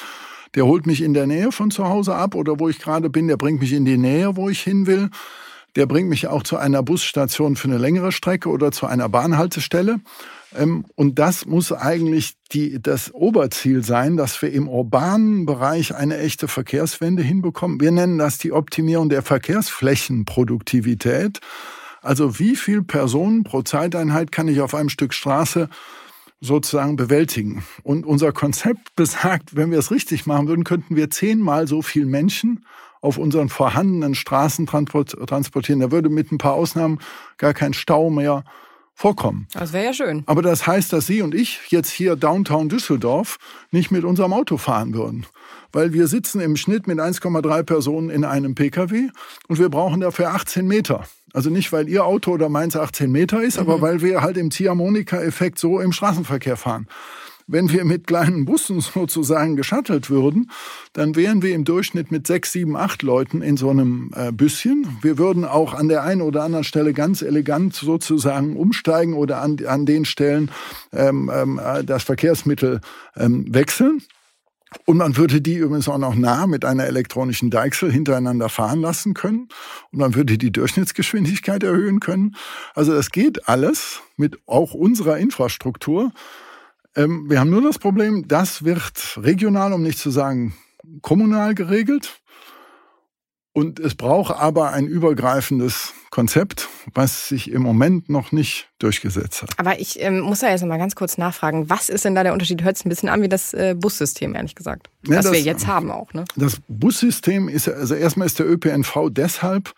der 0.56 0.66
holt 0.66 0.88
mich 0.88 1.02
in 1.02 1.14
der 1.14 1.28
Nähe 1.28 1.52
von 1.52 1.70
zu 1.70 1.86
Hause 1.86 2.16
ab 2.16 2.36
oder 2.36 2.60
wo 2.60 2.70
ich 2.70 2.80
gerade 2.80 3.10
bin, 3.10 3.28
der 3.28 3.38
bringt 3.38 3.62
mich 3.62 3.74
in 3.74 3.86
die 3.86 3.98
Nähe, 3.98 4.36
wo 4.36 4.50
ich 4.50 4.62
hin 4.62 4.88
will. 4.88 5.10
Der 5.76 5.86
bringt 5.86 6.10
mich 6.10 6.28
auch 6.28 6.44
zu 6.44 6.56
einer 6.56 6.82
Busstation 6.84 7.58
für 7.58 7.68
eine 7.68 7.78
längere 7.78 8.14
Strecke 8.14 8.50
oder 8.50 8.72
zu 8.72 8.86
einer 8.86 9.10
Bahnhaltestelle. 9.10 10.00
Ähm, 10.58 10.86
und 10.96 11.20
das 11.20 11.46
muss 11.46 11.74
eigentlich 11.74 12.36
die, 12.54 12.82
das 12.82 13.14
Oberziel 13.14 13.84
sein, 13.84 14.16
dass 14.16 14.42
wir 14.42 14.54
im 14.54 14.70
urbanen 14.70 15.46
Bereich 15.46 15.94
eine 15.94 16.18
echte 16.18 16.48
Verkehrswende 16.48 17.24
hinbekommen. 17.24 17.82
Wir 17.82 17.92
nennen 17.92 18.18
das 18.18 18.38
die 18.38 18.54
Optimierung 18.54 19.10
der 19.10 19.22
Verkehrsflächenproduktivität. 19.22 21.42
Also 22.02 22.40
wie 22.40 22.56
viel 22.56 22.84
Personen 22.84 23.44
pro 23.44 23.64
Zeiteinheit 23.64 24.32
kann 24.32 24.48
ich 24.48 24.62
auf 24.62 24.74
einem 24.76 24.88
Stück 24.90 25.14
Straße 25.14 25.68
sozusagen 26.42 26.96
bewältigen. 26.96 27.64
Und 27.84 28.06
unser 28.06 28.32
Konzept 28.32 28.96
besagt, 28.96 29.56
wenn 29.56 29.72
wir 29.72 29.80
es 29.80 29.92
richtig 29.92 30.26
machen 30.26 30.48
würden, 30.48 30.64
könnten 30.64 30.96
wir 30.96 31.10
zehnmal 31.10 31.68
so 31.68 31.82
viel 31.82 32.06
Menschen 32.06 32.66
auf 33.02 33.18
unseren 33.18 33.50
vorhandenen 33.50 34.16
Straßen 34.16 34.66
transportieren. 34.66 35.80
Da 35.80 35.92
würde 35.92 36.10
mit 36.10 36.32
ein 36.32 36.38
paar 36.38 36.54
Ausnahmen 36.54 37.00
gar 37.38 37.54
kein 37.54 37.74
Stau 37.74 38.10
mehr 38.10 38.44
vorkommen. 38.94 39.48
Das 39.54 39.74
wäre 39.74 39.86
ja 39.86 39.94
schön. 39.94 40.24
Aber 40.26 40.42
das 40.42 40.66
heißt, 40.66 40.92
dass 40.94 41.06
Sie 41.06 41.22
und 41.22 41.36
ich 41.36 41.60
jetzt 41.70 41.90
hier 41.92 42.16
Downtown 42.16 42.70
Düsseldorf 42.70 43.38
nicht 43.72 43.92
mit 43.92 44.06
unserem 44.06 44.34
Auto 44.34 44.58
fahren 44.58 44.94
würden. 44.94 45.26
Weil 45.72 45.94
wir 45.94 46.08
sitzen 46.08 46.40
im 46.40 46.56
Schnitt 46.56 46.88
mit 46.88 47.00
1,3 47.00 47.64
Personen 47.64 48.10
in 48.10 48.24
einem 48.24 48.56
Pkw 48.56 49.10
und 49.48 49.60
wir 49.60 49.70
brauchen 49.70 50.00
dafür 50.00 50.30
18 50.30 50.66
Meter. 50.66 51.06
Also 51.36 51.50
nicht, 51.50 51.74
weil 51.74 51.90
Ihr 51.90 52.06
Auto 52.06 52.32
oder 52.32 52.48
meins 52.48 52.78
18 52.78 53.12
Meter 53.12 53.44
ist, 53.44 53.58
mhm. 53.58 53.64
aber 53.64 53.82
weil 53.82 54.02
wir 54.02 54.22
halt 54.22 54.38
im 54.38 54.52
Ziehharmonika-Effekt 54.52 55.60
so 55.60 55.82
im 55.82 55.92
Straßenverkehr 55.92 56.56
fahren. 56.56 56.88
Wenn 57.46 57.70
wir 57.70 57.84
mit 57.84 58.08
kleinen 58.08 58.46
Bussen 58.46 58.80
sozusagen 58.94 59.58
geschattelt 59.58 60.10
würden, 60.10 60.50
dann 60.94 61.18
wären 61.18 61.42
wir 61.42 61.54
im 61.54 61.66
Durchschnitt 61.66 62.10
mit 62.10 62.26
sechs, 62.26 62.54
sieben, 62.54 62.78
acht 62.78 63.04
Leuten 63.04 63.42
in 63.42 63.58
so 63.58 63.70
einem 63.70 64.12
äh, 64.16 64.32
Büsschen. 64.32 64.88
Wir 65.02 65.18
würden 65.18 65.44
auch 65.44 65.74
an 65.74 65.90
der 65.90 66.04
einen 66.04 66.22
oder 66.22 66.44
anderen 66.44 66.64
Stelle 66.64 66.94
ganz 66.94 67.22
elegant 67.22 67.76
sozusagen 67.76 68.56
umsteigen 68.56 69.14
oder 69.14 69.42
an, 69.42 69.58
an 69.68 69.86
den 69.86 70.06
Stellen 70.06 70.52
ähm, 70.94 71.30
ähm, 71.34 71.60
äh, 71.60 71.84
das 71.84 72.04
Verkehrsmittel 72.04 72.80
ähm, 73.18 73.54
wechseln. 73.54 74.02
Und 74.86 74.98
man 74.98 75.18
würde 75.18 75.42
die 75.42 75.56
übrigens 75.56 75.88
auch 75.88 75.98
noch 75.98 76.16
nah 76.16 76.48
mit 76.48 76.66
einer 76.66 76.86
elektronischen 76.86 77.50
Deichsel 77.50 77.92
hintereinander 77.92 78.50
fahren 78.50 78.82
lassen 78.82 79.14
können. 79.14 79.50
Und 79.92 80.00
man 80.00 80.16
würde 80.16 80.38
die 80.38 80.52
Durchschnittsgeschwindigkeit 80.52 81.64
erhöhen 81.64 82.00
können. 82.00 82.36
Also 82.74 82.94
das 82.94 83.12
geht 83.12 83.48
alles 83.48 84.02
mit 84.18 84.40
auch 84.46 84.74
unserer 84.74 85.18
Infrastruktur. 85.18 86.12
Ähm, 86.96 87.30
wir 87.30 87.40
haben 87.40 87.50
nur 87.50 87.62
das 87.62 87.80
Problem, 87.80 88.28
das 88.28 88.64
wird 88.64 89.18
regional, 89.22 89.74
um 89.74 89.82
nicht 89.82 90.00
zu 90.00 90.12
sagen 90.12 90.54
kommunal 91.02 91.56
geregelt. 91.56 92.22
Und 93.56 93.80
es 93.80 93.96
braucht 93.96 94.36
aber 94.36 94.74
ein 94.74 94.86
übergreifendes 94.86 95.94
Konzept, 96.10 96.68
was 96.94 97.30
sich 97.30 97.50
im 97.50 97.62
Moment 97.62 98.10
noch 98.10 98.34
nicht 98.34 98.68
durchgesetzt 98.80 99.44
hat. 99.44 99.52
Aber 99.56 99.80
ich 99.80 100.02
ähm, 100.02 100.20
muss 100.20 100.40
da 100.40 100.50
jetzt 100.50 100.60
noch 100.60 100.68
mal 100.68 100.78
ganz 100.78 100.94
kurz 100.94 101.18
nachfragen, 101.18 101.70
was 101.70 101.88
ist 101.88 102.04
denn 102.04 102.16
da 102.16 102.24
der 102.24 102.34
Unterschied? 102.34 102.64
Hört 102.64 102.76
sich 102.76 102.86
ein 102.86 102.90
bisschen 102.90 103.08
an 103.08 103.22
wie 103.22 103.30
das 103.30 103.54
äh, 103.54 103.74
Bussystem, 103.74 104.36
ehrlich 104.36 104.56
gesagt. 104.56 104.90
Ja, 105.08 105.20
was 105.20 105.24
das, 105.24 105.34
wir 105.34 105.40
jetzt 105.40 105.68
haben 105.68 105.90
auch. 105.90 106.12
Ne? 106.12 106.26
Das 106.36 106.58
Bussystem 106.68 107.48
ist, 107.48 107.70
also 107.70 107.96
erstmal 107.96 108.28
ist 108.28 108.40
der 108.40 108.46
ÖPNV 108.46 109.08
deshalb 109.12 109.74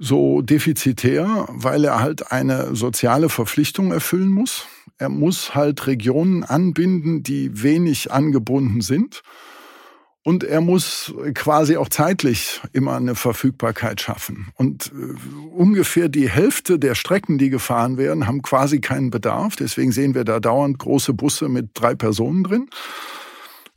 so 0.00 0.42
defizitär, 0.42 1.46
weil 1.48 1.84
er 1.84 2.00
halt 2.00 2.32
eine 2.32 2.74
soziale 2.74 3.28
Verpflichtung 3.28 3.92
erfüllen 3.92 4.30
muss. 4.30 4.66
Er 4.98 5.10
muss 5.10 5.54
halt 5.54 5.86
Regionen 5.86 6.42
anbinden, 6.42 7.22
die 7.22 7.62
wenig 7.62 8.10
angebunden 8.10 8.80
sind. 8.80 9.22
Und 10.26 10.42
er 10.42 10.60
muss 10.60 11.14
quasi 11.34 11.76
auch 11.76 11.88
zeitlich 11.88 12.60
immer 12.72 12.96
eine 12.96 13.14
Verfügbarkeit 13.14 14.00
schaffen. 14.00 14.48
Und 14.56 14.86
äh, 14.92 15.54
ungefähr 15.54 16.08
die 16.08 16.28
Hälfte 16.28 16.80
der 16.80 16.96
Strecken, 16.96 17.38
die 17.38 17.48
gefahren 17.48 17.96
werden, 17.96 18.26
haben 18.26 18.42
quasi 18.42 18.80
keinen 18.80 19.10
Bedarf. 19.10 19.54
Deswegen 19.54 19.92
sehen 19.92 20.16
wir 20.16 20.24
da 20.24 20.40
dauernd 20.40 20.80
große 20.80 21.14
Busse 21.14 21.48
mit 21.48 21.68
drei 21.74 21.94
Personen 21.94 22.42
drin. 22.42 22.68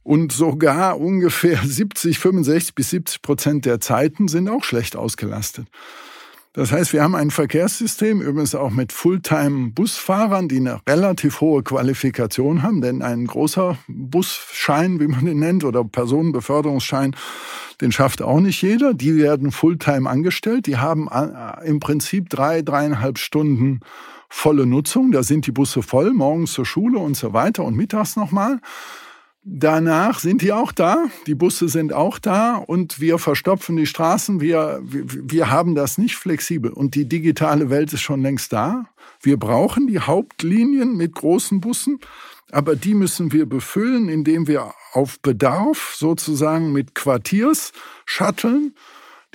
Und 0.01 0.31
sogar 0.31 0.99
ungefähr 0.99 1.59
70, 1.63 2.17
65 2.17 2.73
bis 2.73 2.89
70 2.89 3.21
Prozent 3.21 3.65
der 3.65 3.79
Zeiten 3.79 4.27
sind 4.27 4.49
auch 4.49 4.63
schlecht 4.63 4.95
ausgelastet. 4.95 5.67
Das 6.53 6.71
heißt, 6.71 6.93
wir 6.93 7.03
haben 7.03 7.13
ein 7.13 7.29
Verkehrssystem, 7.29 8.21
übrigens 8.21 8.55
auch 8.55 8.71
mit 8.71 8.91
Fulltime-Busfahrern, 8.91 10.47
die 10.47 10.57
eine 10.57 10.79
relativ 10.89 11.41
hohe 11.41 11.61
Qualifikation 11.61 12.63
haben, 12.63 12.81
denn 12.81 13.03
ein 13.03 13.27
großer 13.27 13.77
Busschein, 13.87 14.99
wie 14.99 15.07
man 15.07 15.25
den 15.25 15.39
nennt, 15.39 15.63
oder 15.63 15.83
Personenbeförderungsschein, 15.83 17.15
den 17.81 17.91
schafft 17.91 18.23
auch 18.23 18.39
nicht 18.39 18.63
jeder. 18.63 18.95
Die 18.95 19.15
werden 19.15 19.51
Fulltime 19.51 20.09
angestellt. 20.09 20.65
Die 20.65 20.77
haben 20.77 21.07
äh, 21.07 21.67
im 21.67 21.79
Prinzip 21.79 22.29
drei, 22.29 22.63
dreieinhalb 22.63 23.19
Stunden 23.19 23.81
volle 24.27 24.65
Nutzung. 24.65 25.11
Da 25.11 25.21
sind 25.21 25.45
die 25.45 25.51
Busse 25.51 25.83
voll, 25.83 26.13
morgens 26.13 26.53
zur 26.53 26.65
Schule 26.65 26.97
und 26.97 27.15
so 27.15 27.31
weiter 27.31 27.63
und 27.63 27.75
mittags 27.75 28.15
nochmal. 28.15 28.59
Danach 29.43 30.19
sind 30.19 30.41
die 30.41 30.51
auch 30.51 30.73
da, 30.73 31.05
die 31.25 31.33
Busse 31.33 31.69
sind 31.69 31.93
auch 31.93 32.19
da 32.19 32.55
und 32.55 32.99
wir 32.99 33.17
verstopfen 33.17 33.77
die 33.77 33.85
Straßen. 33.85 34.41
Wir, 34.41 34.81
wir, 34.83 35.05
wir 35.07 35.49
haben 35.49 35.75
das 35.75 35.97
nicht 35.97 36.17
flexibel 36.17 36.71
und 36.71 36.93
die 36.93 37.07
digitale 37.07 37.69
Welt 37.69 37.93
ist 37.93 38.01
schon 38.01 38.21
längst 38.21 38.51
da. 38.51 38.85
Wir 39.21 39.37
brauchen 39.37 39.87
die 39.87 39.99
Hauptlinien 39.99 40.97
mit 40.97 41.15
großen 41.15 41.61
Bussen, 41.61 41.99
aber 42.51 42.75
die 42.75 42.93
müssen 42.93 43.31
wir 43.31 43.45
befüllen, 43.45 44.09
indem 44.09 44.47
wir 44.47 44.73
auf 44.91 45.21
Bedarf 45.21 45.93
sozusagen 45.95 46.73
mit 46.73 46.93
Quartiers-Shutteln 46.93 48.75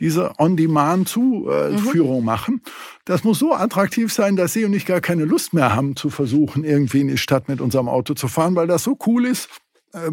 diese 0.00 0.32
On-Demand-Zuführung 0.38 2.20
mhm. 2.20 2.26
machen. 2.26 2.62
Das 3.04 3.24
muss 3.24 3.38
so 3.38 3.54
attraktiv 3.54 4.12
sein, 4.12 4.36
dass 4.36 4.52
Sie 4.52 4.64
und 4.64 4.74
ich 4.74 4.86
gar 4.86 5.00
keine 5.00 5.24
Lust 5.24 5.54
mehr 5.54 5.74
haben, 5.74 5.96
zu 5.96 6.10
versuchen, 6.10 6.64
irgendwie 6.64 7.00
in 7.00 7.08
die 7.08 7.18
Stadt 7.18 7.48
mit 7.48 7.60
unserem 7.60 7.88
Auto 7.88 8.14
zu 8.14 8.28
fahren, 8.28 8.56
weil 8.56 8.66
das 8.66 8.82
so 8.82 8.98
cool 9.06 9.24
ist, 9.24 9.48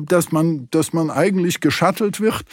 dass 0.06 0.32
man, 0.32 0.67
dass 0.72 0.94
man 0.94 1.10
eigentlich 1.10 1.60
geschattelt 1.60 2.20
wird, 2.20 2.44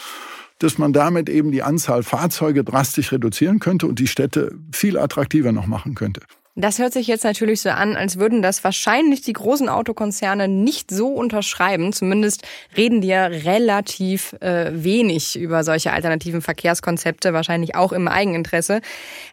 dass 0.59 0.77
man 0.77 0.93
damit 0.93 1.29
eben 1.29 1.51
die 1.51 1.63
Anzahl 1.63 2.03
Fahrzeuge 2.03 2.63
drastisch 2.63 3.11
reduzieren 3.11 3.59
könnte 3.59 3.87
und 3.87 3.99
die 3.99 4.07
Städte 4.07 4.51
viel 4.73 4.97
attraktiver 4.97 5.51
noch 5.51 5.67
machen 5.67 5.95
könnte. 5.95 6.21
Das 6.55 6.79
hört 6.79 6.91
sich 6.91 7.07
jetzt 7.07 7.23
natürlich 7.23 7.61
so 7.61 7.69
an, 7.69 7.95
als 7.95 8.17
würden 8.17 8.41
das 8.41 8.63
wahrscheinlich 8.63 9.21
die 9.21 9.33
großen 9.33 9.69
Autokonzerne 9.69 10.47
nicht 10.47 10.91
so 10.91 11.07
unterschreiben. 11.07 11.93
Zumindest 11.93 12.45
reden 12.75 13.01
die 13.01 13.07
ja 13.09 13.27
relativ 13.27 14.33
äh, 14.41 14.71
wenig 14.73 15.37
über 15.37 15.63
solche 15.63 15.93
alternativen 15.93 16.41
Verkehrskonzepte, 16.41 17.33
wahrscheinlich 17.33 17.75
auch 17.75 17.93
im 17.93 18.07
Eigeninteresse. 18.07 18.81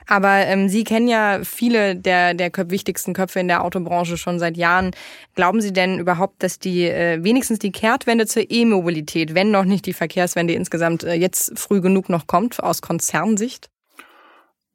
Aber 0.07 0.47
ähm, 0.47 0.69
Sie 0.69 0.85
kennen 0.85 1.09
ja 1.09 1.41
viele 1.43 1.97
der, 1.97 2.35
der 2.35 2.53
wichtigsten 2.71 3.13
Köpfe 3.13 3.41
in 3.41 3.49
der 3.49 3.65
Autobranche 3.65 4.19
schon 4.19 4.39
seit 4.39 4.57
Jahren. 4.57 4.91
Glauben 5.35 5.61
Sie 5.61 5.73
denn 5.73 5.99
überhaupt, 5.99 6.43
dass 6.43 6.59
die 6.59 6.85
äh, 6.85 7.25
wenigstens 7.25 7.59
die 7.59 7.73
Kehrtwende 7.73 8.27
zur 8.27 8.45
E-Mobilität, 8.49 9.35
wenn 9.35 9.51
noch 9.51 9.65
nicht 9.65 9.87
die 9.87 9.95
Verkehrswende 9.95 10.53
insgesamt 10.53 11.03
äh, 11.03 11.15
jetzt 11.15 11.59
früh 11.59 11.81
genug 11.81 12.09
noch 12.09 12.27
kommt, 12.27 12.63
aus 12.63 12.83
Konzernsicht? 12.83 13.69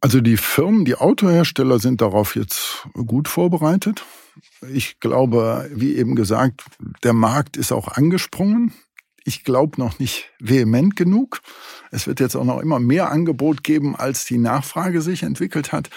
Also 0.02 0.20
die 0.20 0.38
Firmen, 0.38 0.84
die 0.84 0.96
Autohersteller 0.96 1.78
sind 1.78 2.02
darauf 2.02 2.36
jetzt 2.36 2.88
gut 2.94 3.28
vorbereitet. 3.28 4.04
Ich 4.74 5.00
glaube, 5.00 5.70
wie 5.74 5.96
eben 5.96 6.16
gesagt, 6.16 6.64
der 7.04 7.14
Markt 7.14 7.56
ist 7.56 7.72
auch 7.72 7.88
angesprungen. 7.88 8.74
Ich 9.24 9.44
glaube 9.44 9.80
noch 9.80 10.00
nicht 10.00 10.32
vehement 10.40 10.96
genug. 10.96 11.42
Es 11.92 12.08
wird 12.08 12.20
jetzt 12.20 12.36
auch 12.36 12.44
noch 12.44 12.60
immer 12.60 12.80
mehr 12.80 13.12
Angebot 13.12 13.64
geben, 13.64 13.96
als 13.96 14.26
die 14.26 14.40
Nachfrage 14.40 15.02
sich 15.02 15.22
entwickelt 15.22 15.72
hat. 15.72 15.92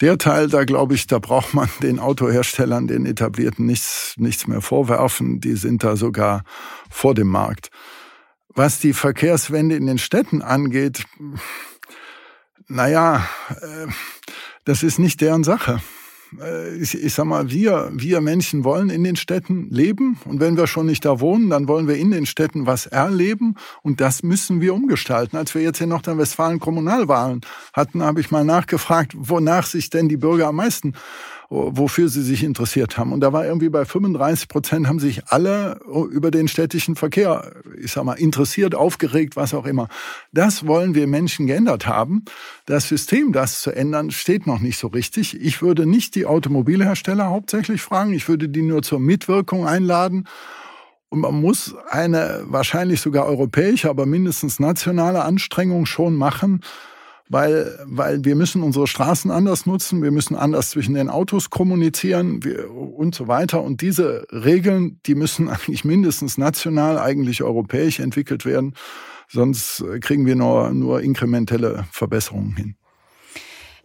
Der 0.00 0.16
Teil, 0.16 0.48
da 0.48 0.64
glaube 0.64 0.94
ich, 0.94 1.06
da 1.06 1.18
braucht 1.18 1.52
man 1.52 1.68
den 1.82 1.98
Autoherstellern, 1.98 2.86
den 2.86 3.04
etablierten 3.04 3.66
nichts, 3.66 4.14
nichts 4.16 4.46
mehr 4.46 4.62
vorwerfen. 4.62 5.40
Die 5.40 5.56
sind 5.56 5.84
da 5.84 5.96
sogar 5.96 6.42
vor 6.88 7.14
dem 7.14 7.28
Markt. 7.28 7.70
Was 8.54 8.80
die 8.80 8.94
Verkehrswende 8.94 9.76
in 9.76 9.86
den 9.86 9.98
Städten 9.98 10.40
angeht, 10.40 11.04
naja, 12.68 13.26
äh, 13.50 13.86
das 14.64 14.82
ist 14.82 14.98
nicht 14.98 15.20
deren 15.20 15.44
Sache. 15.44 15.80
Äh, 16.40 16.76
ich, 16.76 16.94
ich 16.94 17.14
sag 17.14 17.26
mal, 17.26 17.50
wir, 17.50 17.90
wir 17.92 18.20
Menschen 18.20 18.64
wollen 18.64 18.90
in 18.90 19.04
den 19.04 19.16
Städten 19.16 19.68
leben 19.70 20.18
und 20.24 20.40
wenn 20.40 20.56
wir 20.56 20.66
schon 20.66 20.86
nicht 20.86 21.04
da 21.04 21.20
wohnen, 21.20 21.50
dann 21.50 21.68
wollen 21.68 21.88
wir 21.88 21.96
in 21.96 22.10
den 22.10 22.26
Städten 22.26 22.66
was 22.66 22.86
erleben 22.86 23.54
und 23.82 24.00
das 24.00 24.22
müssen 24.22 24.60
wir 24.60 24.74
umgestalten. 24.74 25.36
Als 25.36 25.54
wir 25.54 25.62
jetzt 25.62 25.80
in 25.80 25.90
Nordrhein-Westfalen 25.90 26.60
Kommunalwahlen 26.60 27.40
hatten, 27.72 28.02
habe 28.02 28.20
ich 28.20 28.30
mal 28.30 28.44
nachgefragt, 28.44 29.12
wonach 29.16 29.66
sich 29.66 29.90
denn 29.90 30.08
die 30.08 30.16
Bürger 30.16 30.48
am 30.48 30.56
meisten 30.56 30.94
wofür 31.48 32.08
sie 32.08 32.22
sich 32.22 32.42
interessiert 32.42 32.98
haben. 32.98 33.12
Und 33.12 33.20
da 33.20 33.32
war 33.32 33.46
irgendwie 33.46 33.68
bei 33.68 33.84
35 33.84 34.48
Prozent 34.48 34.88
haben 34.88 34.98
sich 34.98 35.28
alle 35.28 35.78
über 36.10 36.30
den 36.30 36.48
städtischen 36.48 36.96
Verkehr, 36.96 37.52
ich 37.80 37.92
sag 37.92 38.04
mal, 38.04 38.14
interessiert, 38.14 38.74
aufgeregt, 38.74 39.36
was 39.36 39.54
auch 39.54 39.66
immer. 39.66 39.88
Das 40.32 40.66
wollen 40.66 40.94
wir 40.94 41.06
Menschen 41.06 41.46
geändert 41.46 41.86
haben. 41.86 42.24
Das 42.66 42.88
System, 42.88 43.32
das 43.32 43.60
zu 43.60 43.70
ändern, 43.70 44.10
steht 44.10 44.46
noch 44.46 44.60
nicht 44.60 44.78
so 44.78 44.88
richtig. 44.88 45.40
Ich 45.40 45.62
würde 45.62 45.86
nicht 45.86 46.14
die 46.14 46.26
Automobilhersteller 46.26 47.30
hauptsächlich 47.30 47.80
fragen. 47.80 48.12
Ich 48.12 48.28
würde 48.28 48.48
die 48.48 48.62
nur 48.62 48.82
zur 48.82 48.98
Mitwirkung 48.98 49.66
einladen. 49.66 50.26
Und 51.08 51.20
man 51.20 51.40
muss 51.40 51.74
eine 51.88 52.44
wahrscheinlich 52.46 53.00
sogar 53.00 53.26
europäische, 53.26 53.88
aber 53.88 54.06
mindestens 54.06 54.58
nationale 54.58 55.22
Anstrengung 55.22 55.86
schon 55.86 56.16
machen, 56.16 56.60
weil, 57.28 57.78
weil 57.84 58.24
wir 58.24 58.36
müssen 58.36 58.62
unsere 58.62 58.86
Straßen 58.86 59.30
anders 59.30 59.66
nutzen, 59.66 60.02
wir 60.02 60.10
müssen 60.10 60.36
anders 60.36 60.70
zwischen 60.70 60.94
den 60.94 61.10
Autos 61.10 61.50
kommunizieren 61.50 62.44
wir, 62.44 62.70
und 62.70 63.14
so 63.14 63.28
weiter. 63.28 63.62
Und 63.62 63.80
diese 63.80 64.26
Regeln, 64.30 65.00
die 65.06 65.14
müssen 65.14 65.48
eigentlich 65.48 65.84
mindestens 65.84 66.38
national, 66.38 66.98
eigentlich 66.98 67.42
europäisch 67.42 68.00
entwickelt 68.00 68.44
werden, 68.44 68.74
sonst 69.28 69.84
kriegen 70.00 70.26
wir 70.26 70.36
nur, 70.36 70.70
nur 70.70 71.00
inkrementelle 71.00 71.86
Verbesserungen 71.90 72.56
hin. 72.56 72.76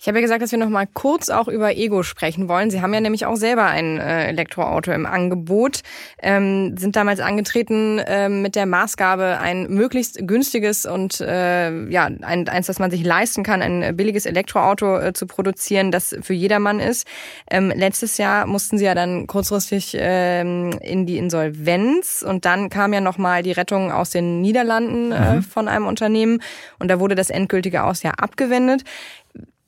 Ich 0.02 0.08
habe 0.08 0.18
ja 0.18 0.24
gesagt, 0.24 0.42
dass 0.42 0.52
wir 0.52 0.58
noch 0.58 0.68
mal 0.68 0.88
kurz 0.92 1.30
auch 1.30 1.48
über 1.48 1.78
Ego 1.78 2.02
sprechen 2.02 2.50
wollen. 2.50 2.72
Sie 2.72 2.82
haben 2.82 2.92
ja 2.92 3.02
nämlich 3.02 3.28
auch 3.28 3.36
selber 3.36 3.66
ein 3.66 4.00
äh, 4.00 4.30
Elektroauto 4.30 4.92
im 4.92 5.06
Angebot, 5.06 5.82
ähm, 6.24 6.76
sind 6.76 6.96
damals 6.96 7.20
angetreten 7.20 8.00
äh, 8.00 8.28
mit 8.28 8.56
der 8.56 8.66
Maßgabe, 8.66 9.38
ein 9.40 9.68
möglichst 9.70 10.28
günstiges 10.28 10.88
und 10.88 11.22
äh, 11.22 11.86
ja 11.90 12.06
ein, 12.06 12.50
eins, 12.50 12.66
das 12.66 12.80
man 12.80 12.90
sich 12.90 13.04
leisten 13.04 13.44
kann, 13.44 13.62
ein 13.62 13.96
billiges 13.96 14.26
Elektroauto 14.26 14.98
äh, 14.98 15.14
zu 15.14 15.28
produzieren, 15.28 15.92
das 15.92 16.16
für 16.20 16.34
jedermann 16.34 16.80
ist. 16.80 17.06
Ähm, 17.52 17.72
letztes 17.76 18.18
Jahr 18.18 18.48
mussten 18.48 18.80
Sie 18.80 18.86
ja 18.86 18.96
dann 18.96 19.28
kurzfristig 19.28 19.96
ähm, 20.00 20.72
in 20.82 21.06
die 21.06 21.20
Insolvenz 21.20 22.26
und 22.28 22.46
dann 22.46 22.72
kam 22.72 22.92
ja 22.94 23.02
noch 23.02 23.20
mal 23.20 23.44
die 23.44 23.52
Rettung 23.52 23.92
aus 23.92 24.10
den 24.10 24.42
Niederlanden 24.42 25.12
äh, 25.12 25.36
mhm. 25.36 25.44
von 25.44 25.68
einem 25.68 25.86
Unternehmen 25.86 26.42
und 26.80 26.88
da 26.88 27.00
wurde 27.00 27.14
das 27.14 27.30
endgültige 27.30 27.84
Aus 27.84 28.02
ja 28.02 28.14
abgewendet. 28.18 28.84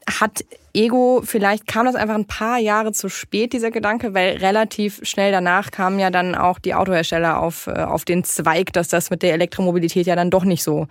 Hat 0.07 0.43
Ego, 0.73 1.21
vielleicht 1.23 1.67
kam 1.67 1.85
das 1.85 1.95
einfach 1.95 2.15
ein 2.15 2.25
paar 2.25 2.57
Jahre 2.57 2.91
zu 2.91 3.09
spät, 3.09 3.53
dieser 3.53 3.71
Gedanke, 3.71 4.13
weil 4.13 4.37
relativ 4.37 4.99
schnell 5.03 5.31
danach 5.31 5.71
kamen 5.71 5.99
ja 5.99 6.09
dann 6.09 6.35
auch 6.35 6.59
die 6.59 6.73
Autohersteller 6.73 7.39
auf, 7.39 7.67
äh, 7.67 7.71
auf 7.71 8.05
den 8.05 8.23
Zweig, 8.23 8.73
dass 8.73 8.87
das 8.87 9.09
mit 9.09 9.21
der 9.21 9.33
Elektromobilität 9.33 10.07
ja 10.07 10.15
dann 10.15 10.31
doch 10.31 10.43
nicht 10.43 10.63
so, 10.63 10.87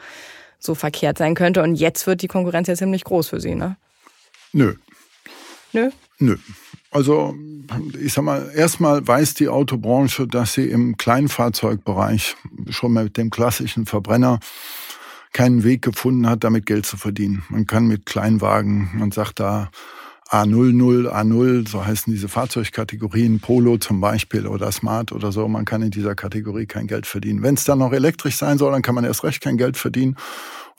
so 0.58 0.74
verkehrt 0.74 1.18
sein 1.18 1.34
könnte. 1.34 1.62
Und 1.62 1.74
jetzt 1.74 2.06
wird 2.06 2.22
die 2.22 2.28
Konkurrenz 2.28 2.68
ja 2.68 2.74
ziemlich 2.74 3.04
groß 3.04 3.28
für 3.28 3.40
Sie, 3.40 3.54
ne? 3.54 3.76
Nö. 4.52 4.74
Nö? 5.72 5.90
Nö. 6.18 6.36
Also, 6.92 7.34
ich 7.98 8.12
sag 8.12 8.22
mal, 8.22 8.52
erstmal 8.54 9.06
weiß 9.06 9.32
die 9.34 9.48
Autobranche, 9.48 10.28
dass 10.28 10.52
sie 10.52 10.68
im 10.68 10.98
Kleinfahrzeugbereich 10.98 12.36
schon 12.68 12.92
mit 12.92 13.16
dem 13.16 13.30
klassischen 13.30 13.86
Verbrenner 13.86 14.40
keinen 15.32 15.64
Weg 15.64 15.82
gefunden 15.82 16.28
hat, 16.28 16.44
damit 16.44 16.66
Geld 16.66 16.86
zu 16.86 16.96
verdienen. 16.96 17.42
Man 17.48 17.66
kann 17.66 17.86
mit 17.86 18.06
Kleinwagen, 18.06 18.90
man 18.94 19.12
sagt 19.12 19.40
da 19.40 19.70
A00, 20.32 21.10
A0, 21.10 21.68
so 21.68 21.84
heißen 21.84 22.10
diese 22.10 22.26
Fahrzeugkategorien, 22.26 23.40
Polo 23.40 23.76
zum 23.76 24.00
Beispiel 24.00 24.46
oder 24.46 24.72
Smart 24.72 25.12
oder 25.12 25.30
so, 25.30 25.46
man 25.46 25.66
kann 25.66 25.82
in 25.82 25.90
dieser 25.90 26.14
Kategorie 26.14 26.64
kein 26.64 26.86
Geld 26.86 27.06
verdienen. 27.06 27.42
Wenn 27.42 27.54
es 27.54 27.64
dann 27.64 27.78
noch 27.78 27.92
elektrisch 27.92 28.36
sein 28.36 28.56
soll, 28.56 28.72
dann 28.72 28.80
kann 28.80 28.94
man 28.94 29.04
erst 29.04 29.24
recht 29.24 29.42
kein 29.42 29.58
Geld 29.58 29.76
verdienen. 29.76 30.16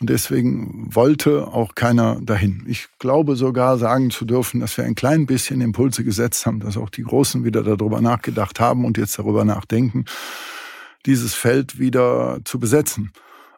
Und 0.01 0.09
deswegen 0.09 0.87
wollte 0.95 1.47
auch 1.47 1.75
keiner 1.75 2.19
dahin. 2.19 2.63
Ich 2.67 2.87
glaube 2.97 3.35
sogar 3.35 3.77
sagen 3.77 4.09
zu 4.09 4.25
dürfen, 4.25 4.59
dass 4.59 4.75
wir 4.75 4.85
ein 4.85 4.95
klein 4.95 5.27
bisschen 5.27 5.61
Impulse 5.61 6.03
gesetzt 6.03 6.47
haben, 6.47 6.59
dass 6.59 6.75
auch 6.75 6.89
die 6.89 7.03
Großen 7.03 7.43
wieder 7.43 7.61
darüber 7.61 8.01
nachgedacht 8.01 8.59
haben 8.59 8.85
und 8.85 8.97
jetzt 8.97 9.19
darüber 9.19 9.45
nachdenken, 9.45 10.05
dieses 11.05 11.35
Feld 11.35 11.77
wieder 11.77 12.39
zu 12.43 12.59
besetzen. 12.59 13.11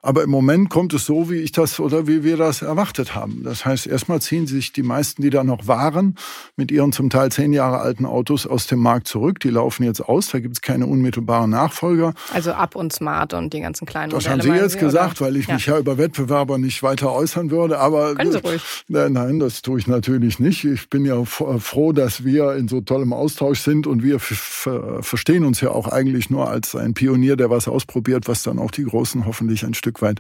Aber 0.06 0.24
im 0.24 0.30
Moment 0.30 0.70
kommt 0.70 0.94
es 0.94 1.06
so, 1.06 1.32
wie 1.32 1.38
ich 1.38 1.52
das 1.52 1.80
oder 1.80 2.06
wie 2.06 2.24
wir 2.24 2.38
das 2.38 2.62
erwartet 2.62 3.16
haben. 3.16 3.42
Das 3.44 3.66
heißt, 3.66 3.88
erstmal 3.88 4.22
ziehen 4.22 4.46
sich 4.46 4.72
die 4.72 4.84
meisten, 4.84 5.24
die 5.24 5.32
da 5.32 5.44
noch 5.44 5.66
waren, 5.68 6.16
mit 6.56 6.72
ihren 6.72 6.92
zum 6.92 7.10
Teil 7.10 7.32
zehn 7.32 7.54
Jahre 7.54 7.80
alten 7.80 8.06
Autos 8.06 8.46
aus 8.46 8.68
dem 8.68 8.80
Markt 8.80 9.08
zurück. 9.08 9.40
Die 9.40 9.50
laufen 9.50 9.84
jetzt 9.84 10.02
aus. 10.02 10.30
Da 10.30 10.40
gibt 10.40 10.58
es 10.58 10.62
keine 10.62 10.86
unmittelbaren 10.86 11.50
Nachfolger. 11.50 12.14
Also 12.32 12.52
Ab 12.54 12.76
und 12.76 12.94
Smart 12.94 13.34
und 13.34 13.52
die 13.52 13.62
ganzen 13.62 13.88
kleinen 13.88 14.12
Das 14.12 14.26
Modelle, 14.26 14.44
haben 14.44 14.58
Sie 14.58 14.64
jetzt 14.64 14.74
Sie, 14.74 14.80
gesagt, 14.80 15.22
oder? 15.22 15.28
weil 15.28 15.38
ich 15.38 15.48
ja. 15.48 15.56
mich 15.56 15.66
ja 15.66 15.80
über 15.80 15.98
Wettbewerber 15.98 16.60
nicht 16.60 16.84
weiter 16.84 17.12
äußern 17.12 17.50
würde. 17.50 17.80
Aber 17.80 18.14
Können 18.14 18.32
Sie 18.32 18.38
ruhig. 18.38 18.62
Nein, 18.88 19.14
nein, 19.14 19.40
das 19.40 19.64
tue 19.64 19.80
ich 19.80 19.88
natürlich 19.88 20.38
nicht. 20.38 20.66
Ich 20.66 20.88
bin 20.88 21.06
ja 21.06 21.26
froh, 21.26 21.94
dass 21.94 22.24
wir 22.24 22.54
in 22.54 22.68
so 22.68 22.82
tollem 22.82 23.12
Austausch 23.12 23.62
sind 23.62 23.88
und 23.88 24.04
wir 24.04 24.20
verstehen 24.20 25.46
uns 25.46 25.62
ja 25.62 25.72
auch 25.72 25.88
eigentlich 25.88 26.30
nur 26.30 26.48
als 26.48 26.76
ein 26.76 26.94
Pionier, 26.94 27.38
der 27.38 27.50
was 27.50 27.68
ausprobiert, 27.68 28.28
was 28.28 28.44
dann 28.44 28.60
auch 28.60 28.70
die 28.70 28.84
Großen 28.84 29.26
hoffentlich 29.26 29.66
ein 29.66 29.74
Stück 29.74 29.95
Stück 29.96 30.02
weit 30.02 30.20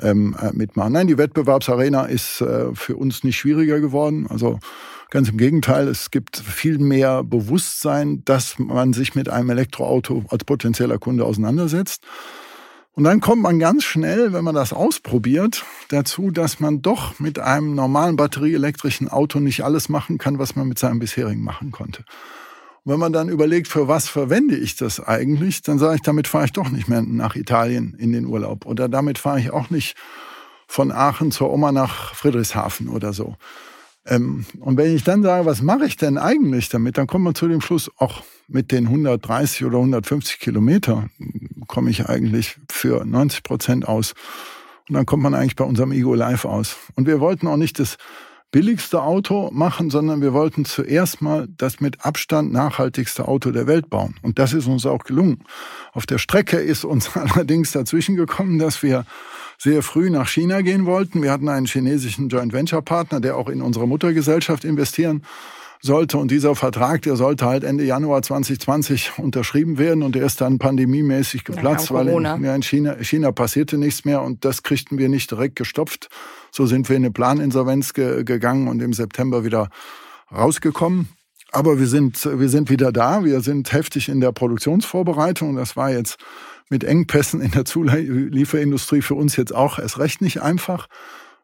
ähm, 0.00 0.36
äh, 0.40 0.52
mitmachen. 0.52 0.92
Nein, 0.92 1.06
die 1.06 1.18
Wettbewerbsarena 1.18 2.04
ist 2.06 2.40
äh, 2.40 2.74
für 2.74 2.96
uns 2.96 3.24
nicht 3.24 3.36
schwieriger 3.36 3.80
geworden. 3.80 4.26
Also 4.28 4.58
ganz 5.10 5.28
im 5.28 5.38
Gegenteil, 5.38 5.88
es 5.88 6.10
gibt 6.10 6.36
viel 6.36 6.78
mehr 6.78 7.24
Bewusstsein, 7.24 8.22
dass 8.24 8.58
man 8.58 8.92
sich 8.92 9.14
mit 9.14 9.28
einem 9.28 9.50
Elektroauto 9.50 10.24
als 10.28 10.44
potenzieller 10.44 10.98
Kunde 10.98 11.24
auseinandersetzt. 11.24 12.04
Und 12.92 13.04
dann 13.04 13.20
kommt 13.20 13.42
man 13.42 13.60
ganz 13.60 13.84
schnell, 13.84 14.32
wenn 14.32 14.42
man 14.42 14.56
das 14.56 14.72
ausprobiert, 14.72 15.64
dazu, 15.88 16.32
dass 16.32 16.58
man 16.58 16.82
doch 16.82 17.20
mit 17.20 17.38
einem 17.38 17.76
normalen 17.76 18.16
batterieelektrischen 18.16 19.08
Auto 19.08 19.38
nicht 19.38 19.62
alles 19.62 19.88
machen 19.88 20.18
kann, 20.18 20.40
was 20.40 20.56
man 20.56 20.66
mit 20.66 20.80
seinem 20.80 20.98
bisherigen 20.98 21.42
machen 21.42 21.70
konnte 21.70 22.04
wenn 22.88 22.98
man 22.98 23.12
dann 23.12 23.28
überlegt, 23.28 23.68
für 23.68 23.86
was 23.86 24.08
verwende 24.08 24.56
ich 24.56 24.76
das 24.76 24.98
eigentlich, 25.00 25.62
dann 25.62 25.78
sage 25.78 25.96
ich, 25.96 26.02
damit 26.02 26.26
fahre 26.26 26.46
ich 26.46 26.52
doch 26.52 26.70
nicht 26.70 26.88
mehr 26.88 27.02
nach 27.02 27.36
Italien 27.36 27.94
in 27.98 28.12
den 28.12 28.26
Urlaub. 28.26 28.66
Oder 28.66 28.88
damit 28.88 29.18
fahre 29.18 29.40
ich 29.40 29.50
auch 29.50 29.70
nicht 29.70 29.96
von 30.66 30.90
Aachen 30.90 31.30
zur 31.30 31.52
Oma 31.52 31.72
nach 31.72 32.14
Friedrichshafen 32.14 32.88
oder 32.88 33.12
so. 33.12 33.36
Ähm, 34.06 34.46
und 34.60 34.76
wenn 34.76 34.94
ich 34.94 35.04
dann 35.04 35.22
sage, 35.22 35.44
was 35.46 35.62
mache 35.62 35.84
ich 35.84 35.96
denn 35.96 36.18
eigentlich 36.18 36.68
damit, 36.68 36.98
dann 36.98 37.06
kommt 37.06 37.24
man 37.24 37.34
zu 37.34 37.46
dem 37.46 37.60
Schluss, 37.60 37.90
auch 37.98 38.22
mit 38.46 38.72
den 38.72 38.86
130 38.86 39.66
oder 39.66 39.78
150 39.78 40.38
Kilometer 40.38 41.10
komme 41.66 41.90
ich 41.90 42.08
eigentlich 42.08 42.58
für 42.70 43.04
90 43.04 43.42
Prozent 43.42 43.86
aus. 43.86 44.14
Und 44.88 44.94
dann 44.94 45.04
kommt 45.04 45.22
man 45.22 45.34
eigentlich 45.34 45.56
bei 45.56 45.64
unserem 45.64 45.92
Ego 45.92 46.14
Live 46.14 46.46
aus. 46.46 46.76
Und 46.94 47.06
wir 47.06 47.20
wollten 47.20 47.46
auch 47.46 47.58
nicht 47.58 47.78
das 47.78 47.98
billigste 48.50 49.02
Auto 49.02 49.50
machen, 49.52 49.90
sondern 49.90 50.22
wir 50.22 50.32
wollten 50.32 50.64
zuerst 50.64 51.20
mal 51.20 51.48
das 51.56 51.80
mit 51.80 52.04
Abstand 52.04 52.52
nachhaltigste 52.52 53.28
Auto 53.28 53.50
der 53.50 53.66
Welt 53.66 53.90
bauen. 53.90 54.16
Und 54.22 54.38
das 54.38 54.52
ist 54.52 54.66
uns 54.66 54.86
auch 54.86 55.04
gelungen. 55.04 55.44
Auf 55.92 56.06
der 56.06 56.18
Strecke 56.18 56.56
ist 56.56 56.84
uns 56.84 57.16
allerdings 57.16 57.72
dazwischen 57.72 58.16
gekommen, 58.16 58.58
dass 58.58 58.82
wir 58.82 59.04
sehr 59.58 59.82
früh 59.82 60.08
nach 60.08 60.28
China 60.28 60.62
gehen 60.62 60.86
wollten. 60.86 61.22
Wir 61.22 61.32
hatten 61.32 61.48
einen 61.48 61.66
chinesischen 61.66 62.28
Joint 62.28 62.52
Venture 62.52 62.82
Partner, 62.82 63.20
der 63.20 63.36
auch 63.36 63.48
in 63.48 63.60
unsere 63.60 63.86
Muttergesellschaft 63.88 64.64
investieren 64.64 65.22
sollte. 65.80 66.18
Und 66.18 66.30
dieser 66.30 66.54
Vertrag, 66.54 67.02
der 67.02 67.16
sollte 67.16 67.46
halt 67.46 67.64
Ende 67.64 67.84
Januar 67.84 68.22
2020 68.22 69.18
unterschrieben 69.18 69.78
werden 69.78 70.02
und 70.02 70.14
der 70.14 70.24
ist 70.24 70.40
dann 70.40 70.58
pandemiemäßig 70.58 71.44
geplatzt, 71.44 71.90
ja, 71.90 71.96
weil 71.96 72.08
in, 72.08 72.44
ja, 72.44 72.54
in 72.54 72.62
China, 72.62 72.96
China 73.02 73.32
passierte 73.32 73.78
nichts 73.78 74.04
mehr 74.04 74.22
und 74.22 74.44
das 74.44 74.62
kriegten 74.62 74.98
wir 74.98 75.08
nicht 75.08 75.30
direkt 75.30 75.56
gestopft. 75.56 76.08
So 76.50 76.66
sind 76.66 76.88
wir 76.88 76.96
in 76.96 77.04
eine 77.04 77.12
Planinsolvenz 77.12 77.92
ge 77.94 78.24
gegangen 78.24 78.68
und 78.68 78.82
im 78.82 78.92
September 78.92 79.44
wieder 79.44 79.68
rausgekommen. 80.32 81.08
Aber 81.50 81.78
wir 81.78 81.86
sind, 81.86 82.24
wir 82.26 82.48
sind 82.48 82.68
wieder 82.68 82.92
da. 82.92 83.24
Wir 83.24 83.40
sind 83.40 83.72
heftig 83.72 84.08
in 84.08 84.20
der 84.20 84.32
Produktionsvorbereitung. 84.32 85.56
Das 85.56 85.76
war 85.76 85.90
jetzt 85.90 86.18
mit 86.68 86.84
Engpässen 86.84 87.40
in 87.40 87.52
der 87.52 87.64
Zulieferindustrie 87.64 89.00
für 89.00 89.14
uns 89.14 89.36
jetzt 89.36 89.54
auch 89.54 89.78
erst 89.78 89.98
recht 89.98 90.20
nicht 90.20 90.42
einfach. 90.42 90.88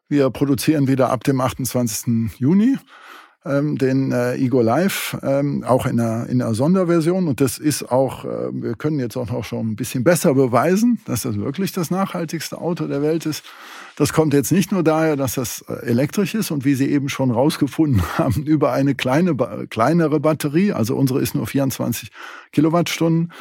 Wir 0.07 0.29
produzieren 0.29 0.87
wieder 0.87 1.09
ab 1.09 1.23
dem 1.23 1.41
28. 1.41 2.37
Juni 2.37 2.77
ähm, 3.45 3.77
den 3.77 4.11
äh, 4.11 4.35
Ego 4.35 4.61
Live, 4.61 5.17
ähm, 5.21 5.63
auch 5.63 5.85
in 5.85 5.99
einer, 5.99 6.27
in 6.27 6.41
einer 6.41 6.55
Sonderversion. 6.55 7.27
Und 7.27 7.41
das 7.41 7.57
ist 7.57 7.91
auch, 7.91 8.25
äh, 8.25 8.49
wir 8.51 8.75
können 8.75 8.99
jetzt 8.99 9.15
auch 9.15 9.29
noch 9.29 9.43
schon 9.43 9.71
ein 9.71 9.75
bisschen 9.75 10.03
besser 10.03 10.33
beweisen, 10.33 10.99
dass 11.05 11.21
das 11.21 11.37
wirklich 11.37 11.71
das 11.71 11.91
nachhaltigste 11.91 12.57
Auto 12.57 12.87
der 12.87 13.01
Welt 13.01 13.25
ist. 13.25 13.43
Das 13.97 14.13
kommt 14.13 14.33
jetzt 14.33 14.51
nicht 14.51 14.71
nur 14.71 14.83
daher, 14.83 15.15
dass 15.15 15.35
das 15.35 15.63
äh, 15.67 15.85
elektrisch 15.85 16.33
ist 16.33 16.51
und 16.51 16.65
wie 16.65 16.75
Sie 16.75 16.89
eben 16.89 17.07
schon 17.07 17.29
rausgefunden 17.29 18.01
haben, 18.17 18.43
über 18.43 18.73
eine 18.73 18.95
kleine, 18.95 19.35
kleinere 19.69 20.19
Batterie, 20.19 20.73
also 20.73 20.95
unsere 20.95 21.21
ist 21.21 21.35
nur 21.35 21.45
24 21.45 22.09
Kilowattstunden 22.51 23.31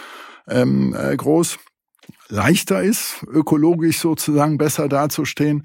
ähm, 0.48 0.94
äh, 0.94 1.16
groß, 1.16 1.58
leichter 2.28 2.82
ist, 2.82 3.24
ökologisch 3.32 3.98
sozusagen 3.98 4.58
besser 4.58 4.88
dazustehen 4.88 5.64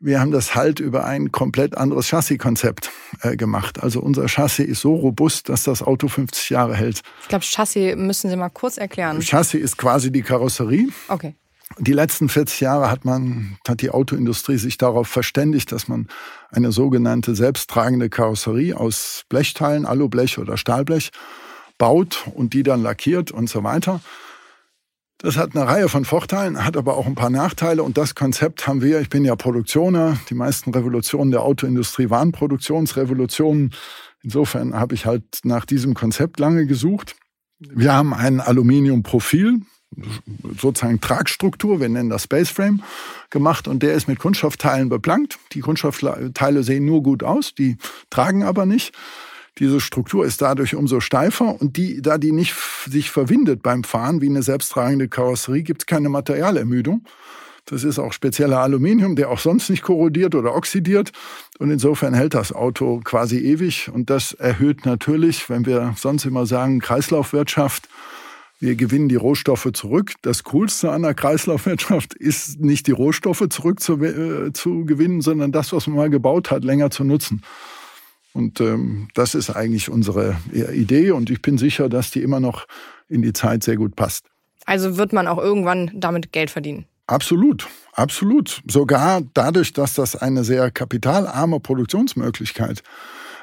wir 0.00 0.18
haben 0.18 0.30
das 0.30 0.54
halt 0.54 0.80
über 0.80 1.04
ein 1.04 1.30
komplett 1.30 1.76
anderes 1.76 2.08
Chassiskonzept 2.08 2.90
äh, 3.20 3.36
gemacht. 3.36 3.82
Also 3.82 4.00
unser 4.00 4.26
Chassis 4.28 4.66
ist 4.66 4.80
so 4.80 4.94
robust, 4.94 5.48
dass 5.50 5.64
das 5.64 5.82
Auto 5.82 6.08
50 6.08 6.50
Jahre 6.50 6.74
hält. 6.74 7.02
Ich 7.22 7.28
glaube, 7.28 7.44
Chassis 7.44 7.94
müssen 7.96 8.30
Sie 8.30 8.36
mal 8.36 8.48
kurz 8.48 8.78
erklären. 8.78 9.20
Chassis 9.20 9.60
ist 9.60 9.76
quasi 9.76 10.10
die 10.10 10.22
Karosserie. 10.22 10.88
Okay. 11.08 11.34
Die 11.78 11.92
letzten 11.92 12.28
40 12.28 12.60
Jahre 12.60 12.90
hat 12.90 13.04
man, 13.04 13.58
hat 13.68 13.80
die 13.82 13.90
Autoindustrie 13.90 14.56
sich 14.56 14.76
darauf 14.76 15.06
verständigt, 15.06 15.70
dass 15.70 15.86
man 15.86 16.08
eine 16.50 16.72
sogenannte 16.72 17.36
selbsttragende 17.36 18.08
Karosserie 18.08 18.76
aus 18.76 19.24
Blechteilen, 19.28 19.86
Alublech 19.86 20.38
oder 20.38 20.56
Stahlblech 20.56 21.10
baut 21.78 22.26
und 22.34 22.54
die 22.54 22.62
dann 22.62 22.82
lackiert 22.82 23.30
und 23.30 23.48
so 23.48 23.62
weiter. 23.62 24.00
Das 25.22 25.36
hat 25.36 25.54
eine 25.54 25.66
Reihe 25.66 25.90
von 25.90 26.06
Vorteilen, 26.06 26.64
hat 26.64 26.78
aber 26.78 26.96
auch 26.96 27.06
ein 27.06 27.14
paar 27.14 27.28
Nachteile. 27.28 27.82
Und 27.82 27.98
das 27.98 28.14
Konzept 28.14 28.66
haben 28.66 28.80
wir, 28.80 29.00
ich 29.00 29.10
bin 29.10 29.22
ja 29.22 29.36
Produktioner, 29.36 30.18
die 30.30 30.34
meisten 30.34 30.70
Revolutionen 30.72 31.30
der 31.30 31.42
Autoindustrie 31.42 32.08
waren 32.08 32.32
Produktionsrevolutionen. 32.32 33.74
Insofern 34.22 34.74
habe 34.74 34.94
ich 34.94 35.04
halt 35.04 35.40
nach 35.44 35.66
diesem 35.66 35.92
Konzept 35.92 36.40
lange 36.40 36.64
gesucht. 36.64 37.16
Wir 37.58 37.92
haben 37.92 38.14
ein 38.14 38.40
Aluminiumprofil, 38.40 39.60
sozusagen 40.58 41.02
Tragstruktur, 41.02 41.80
wir 41.80 41.90
nennen 41.90 42.08
das 42.08 42.22
Spaceframe, 42.22 42.82
gemacht 43.28 43.68
und 43.68 43.82
der 43.82 43.92
ist 43.92 44.08
mit 44.08 44.18
Kunststoffteilen 44.18 44.88
beplankt. 44.88 45.38
Die 45.52 45.60
Kunststoffteile 45.60 46.62
sehen 46.62 46.86
nur 46.86 47.02
gut 47.02 47.22
aus, 47.22 47.54
die 47.54 47.76
tragen 48.08 48.42
aber 48.42 48.64
nicht. 48.64 48.94
Diese 49.60 49.78
Struktur 49.78 50.24
ist 50.24 50.40
dadurch 50.40 50.74
umso 50.74 51.00
steifer 51.00 51.60
und 51.60 51.76
die, 51.76 52.00
da 52.00 52.16
die 52.16 52.32
nicht 52.32 52.54
sich 52.86 53.10
verwindet 53.10 53.62
beim 53.62 53.84
Fahren 53.84 54.22
wie 54.22 54.28
eine 54.28 54.42
selbsttragende 54.42 55.08
Karosserie, 55.08 55.62
gibt 55.62 55.82
es 55.82 55.86
keine 55.86 56.08
Materialermüdung. 56.08 57.04
Das 57.66 57.84
ist 57.84 57.98
auch 57.98 58.14
spezieller 58.14 58.58
Aluminium, 58.58 59.16
der 59.16 59.30
auch 59.30 59.38
sonst 59.38 59.68
nicht 59.68 59.82
korrodiert 59.82 60.34
oder 60.34 60.54
oxidiert. 60.54 61.12
Und 61.58 61.70
insofern 61.70 62.14
hält 62.14 62.34
das 62.34 62.52
Auto 62.52 63.00
quasi 63.04 63.38
ewig. 63.38 63.90
Und 63.92 64.10
das 64.10 64.32
erhöht 64.32 64.86
natürlich, 64.86 65.48
wenn 65.50 65.66
wir 65.66 65.94
sonst 65.96 66.24
immer 66.24 66.46
sagen, 66.46 66.80
Kreislaufwirtschaft, 66.80 67.88
wir 68.60 68.76
gewinnen 68.76 69.08
die 69.08 69.16
Rohstoffe 69.16 69.68
zurück. 69.72 70.14
Das 70.22 70.42
Coolste 70.44 70.90
an 70.90 71.02
der 71.02 71.14
Kreislaufwirtschaft 71.14 72.14
ist 72.14 72.60
nicht 72.60 72.86
die 72.86 72.92
Rohstoffe 72.92 73.46
zurück 73.50 73.80
zu, 73.80 74.02
äh, 74.02 74.52
zu 74.52 74.84
gewinnen, 74.84 75.20
sondern 75.20 75.52
das, 75.52 75.72
was 75.72 75.86
man 75.86 75.96
mal 75.96 76.10
gebaut 76.10 76.50
hat, 76.50 76.64
länger 76.64 76.90
zu 76.90 77.04
nutzen. 77.04 77.42
Und 78.32 78.60
ähm, 78.60 79.08
das 79.14 79.34
ist 79.34 79.50
eigentlich 79.50 79.90
unsere 79.90 80.36
Idee 80.52 81.10
und 81.10 81.30
ich 81.30 81.42
bin 81.42 81.58
sicher, 81.58 81.88
dass 81.88 82.10
die 82.10 82.22
immer 82.22 82.40
noch 82.40 82.66
in 83.08 83.22
die 83.22 83.32
Zeit 83.32 83.64
sehr 83.64 83.76
gut 83.76 83.96
passt. 83.96 84.26
Also 84.66 84.96
wird 84.96 85.12
man 85.12 85.26
auch 85.26 85.38
irgendwann 85.38 85.90
damit 85.94 86.32
Geld 86.32 86.50
verdienen? 86.50 86.86
Absolut, 87.06 87.66
absolut. 87.92 88.62
Sogar 88.68 89.22
dadurch, 89.34 89.72
dass 89.72 89.94
das 89.94 90.14
eine 90.14 90.44
sehr 90.44 90.70
kapitalarme 90.70 91.58
Produktionsmöglichkeit 91.58 92.84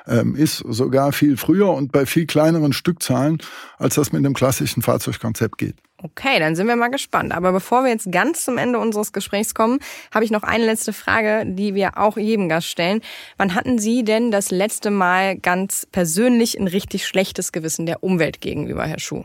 ähm, 0.07 0.35
ist, 0.35 0.57
sogar 0.67 1.11
viel 1.11 1.37
früher 1.37 1.69
und 1.69 1.91
bei 1.91 2.05
viel 2.05 2.25
kleineren 2.25 2.73
Stückzahlen, 2.73 3.39
als 3.77 3.95
das 3.95 4.11
mit 4.11 4.25
einem 4.25 4.33
klassischen 4.33 4.81
Fahrzeugkonzept 4.81 5.57
geht. 5.57 5.75
Okay, 6.03 6.37
dann 6.37 6.55
sind 6.55 6.67
wir 6.67 6.75
mal 6.75 6.89
gespannt. 6.89 7.33
Aber 7.33 7.51
bevor 7.51 7.83
wir 7.83 7.89
jetzt 7.89 8.11
ganz 8.11 8.45
zum 8.45 8.59
Ende 8.59 8.77
unseres 8.77 9.13
Gesprächs 9.13 9.55
kommen, 9.55 9.79
habe 10.13 10.23
ich 10.23 10.29
noch 10.29 10.43
eine 10.43 10.65
letzte 10.65 10.93
Frage, 10.93 11.43
die 11.47 11.73
wir 11.73 11.97
auch 11.97 12.17
jedem 12.17 12.49
Gast 12.49 12.67
stellen. 12.67 13.01
Wann 13.37 13.55
hatten 13.55 13.79
Sie 13.79 14.03
denn 14.03 14.29
das 14.29 14.51
letzte 14.51 14.91
Mal 14.91 15.37
ganz 15.37 15.87
persönlich 15.91 16.59
ein 16.59 16.67
richtig 16.67 17.07
schlechtes 17.07 17.51
Gewissen 17.51 17.87
der 17.87 18.03
Umwelt 18.03 18.41
gegenüber, 18.41 18.85
Herr 18.85 18.99
Schuh? 18.99 19.23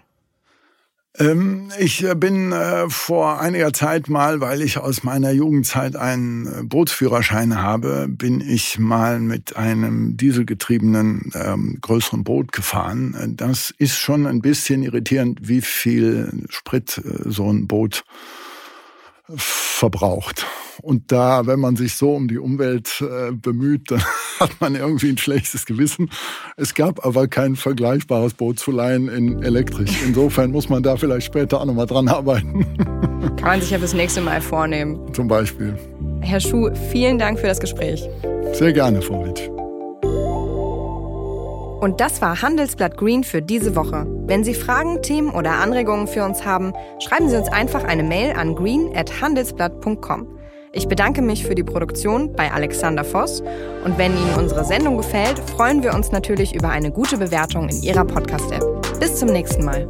Ähm, 1.18 1.70
ich 1.78 2.04
äh, 2.04 2.14
bin 2.14 2.52
äh, 2.52 2.88
vor 2.88 3.40
einiger 3.40 3.72
Zeit 3.72 4.08
mal, 4.08 4.40
weil 4.40 4.62
ich 4.62 4.78
aus 4.78 5.02
meiner 5.02 5.30
Jugendzeit 5.30 5.94
einen 5.94 6.46
äh, 6.46 6.62
Bootsführerschein 6.62 7.60
habe, 7.60 8.06
bin 8.08 8.40
ich 8.40 8.78
mal 8.78 9.20
mit 9.20 9.56
einem 9.56 10.16
dieselgetriebenen 10.16 11.30
ähm, 11.34 11.78
größeren 11.82 12.24
Boot 12.24 12.52
gefahren. 12.52 13.34
Das 13.36 13.74
ist 13.76 13.98
schon 13.98 14.26
ein 14.26 14.40
bisschen 14.40 14.82
irritierend, 14.82 15.48
wie 15.48 15.60
viel 15.60 16.46
Sprit 16.48 17.00
so 17.26 17.50
ein 17.50 17.66
Boot 17.66 18.04
verbraucht. 19.36 20.46
Und 20.80 21.12
da, 21.12 21.46
wenn 21.46 21.60
man 21.60 21.76
sich 21.76 21.94
so 21.94 22.14
um 22.14 22.28
die 22.28 22.38
Umwelt 22.38 23.02
äh, 23.02 23.32
bemüht, 23.32 23.90
dann 23.90 24.02
hat 24.40 24.60
man 24.60 24.74
irgendwie 24.74 25.10
ein 25.10 25.18
schlechtes 25.18 25.66
Gewissen. 25.66 26.10
Es 26.56 26.74
gab 26.74 27.04
aber 27.04 27.28
kein 27.28 27.56
vergleichbares 27.56 28.34
Boot 28.34 28.58
zu 28.58 28.70
leihen 28.70 29.08
in 29.08 29.42
elektrisch. 29.42 30.02
Insofern 30.06 30.50
muss 30.50 30.68
man 30.68 30.82
da 30.82 30.96
vielleicht 30.96 31.26
später 31.26 31.60
auch 31.60 31.64
nochmal 31.64 31.86
dran 31.86 32.08
arbeiten. 32.08 32.66
Kann 33.36 33.48
man 33.48 33.60
sich 33.60 33.70
ja 33.70 33.78
fürs 33.78 33.94
nächste 33.94 34.20
Mal 34.20 34.40
vornehmen. 34.40 35.12
Zum 35.14 35.28
Beispiel. 35.28 35.76
Herr 36.20 36.40
Schuh, 36.40 36.70
vielen 36.90 37.18
Dank 37.18 37.38
für 37.38 37.46
das 37.46 37.60
Gespräch. 37.60 38.08
Sehr 38.52 38.72
gerne, 38.72 39.02
Frau 39.02 39.22
Ritsch. 39.22 39.48
Und 41.82 42.00
das 42.00 42.22
war 42.22 42.40
Handelsblatt 42.42 42.96
Green 42.96 43.24
für 43.24 43.42
diese 43.42 43.74
Woche. 43.74 44.06
Wenn 44.26 44.44
Sie 44.44 44.54
Fragen, 44.54 45.02
Themen 45.02 45.30
oder 45.30 45.54
Anregungen 45.54 46.06
für 46.06 46.24
uns 46.24 46.44
haben, 46.44 46.72
schreiben 47.00 47.28
Sie 47.28 47.36
uns 47.36 47.48
einfach 47.48 47.82
eine 47.82 48.04
Mail 48.04 48.36
an 48.36 48.54
green@handelsblatt.com. 48.54 50.28
Ich 50.74 50.88
bedanke 50.88 51.20
mich 51.20 51.44
für 51.44 51.54
die 51.54 51.62
Produktion 51.62 52.32
bei 52.32 52.50
Alexander 52.50 53.04
Voss 53.04 53.42
und 53.84 53.98
wenn 53.98 54.12
Ihnen 54.12 54.34
unsere 54.38 54.64
Sendung 54.64 54.96
gefällt, 54.96 55.38
freuen 55.38 55.82
wir 55.82 55.92
uns 55.92 56.12
natürlich 56.12 56.54
über 56.54 56.70
eine 56.70 56.90
gute 56.90 57.18
Bewertung 57.18 57.68
in 57.68 57.82
Ihrer 57.82 58.06
Podcast-App. 58.06 58.98
Bis 58.98 59.16
zum 59.16 59.28
nächsten 59.28 59.66
Mal. 59.66 59.86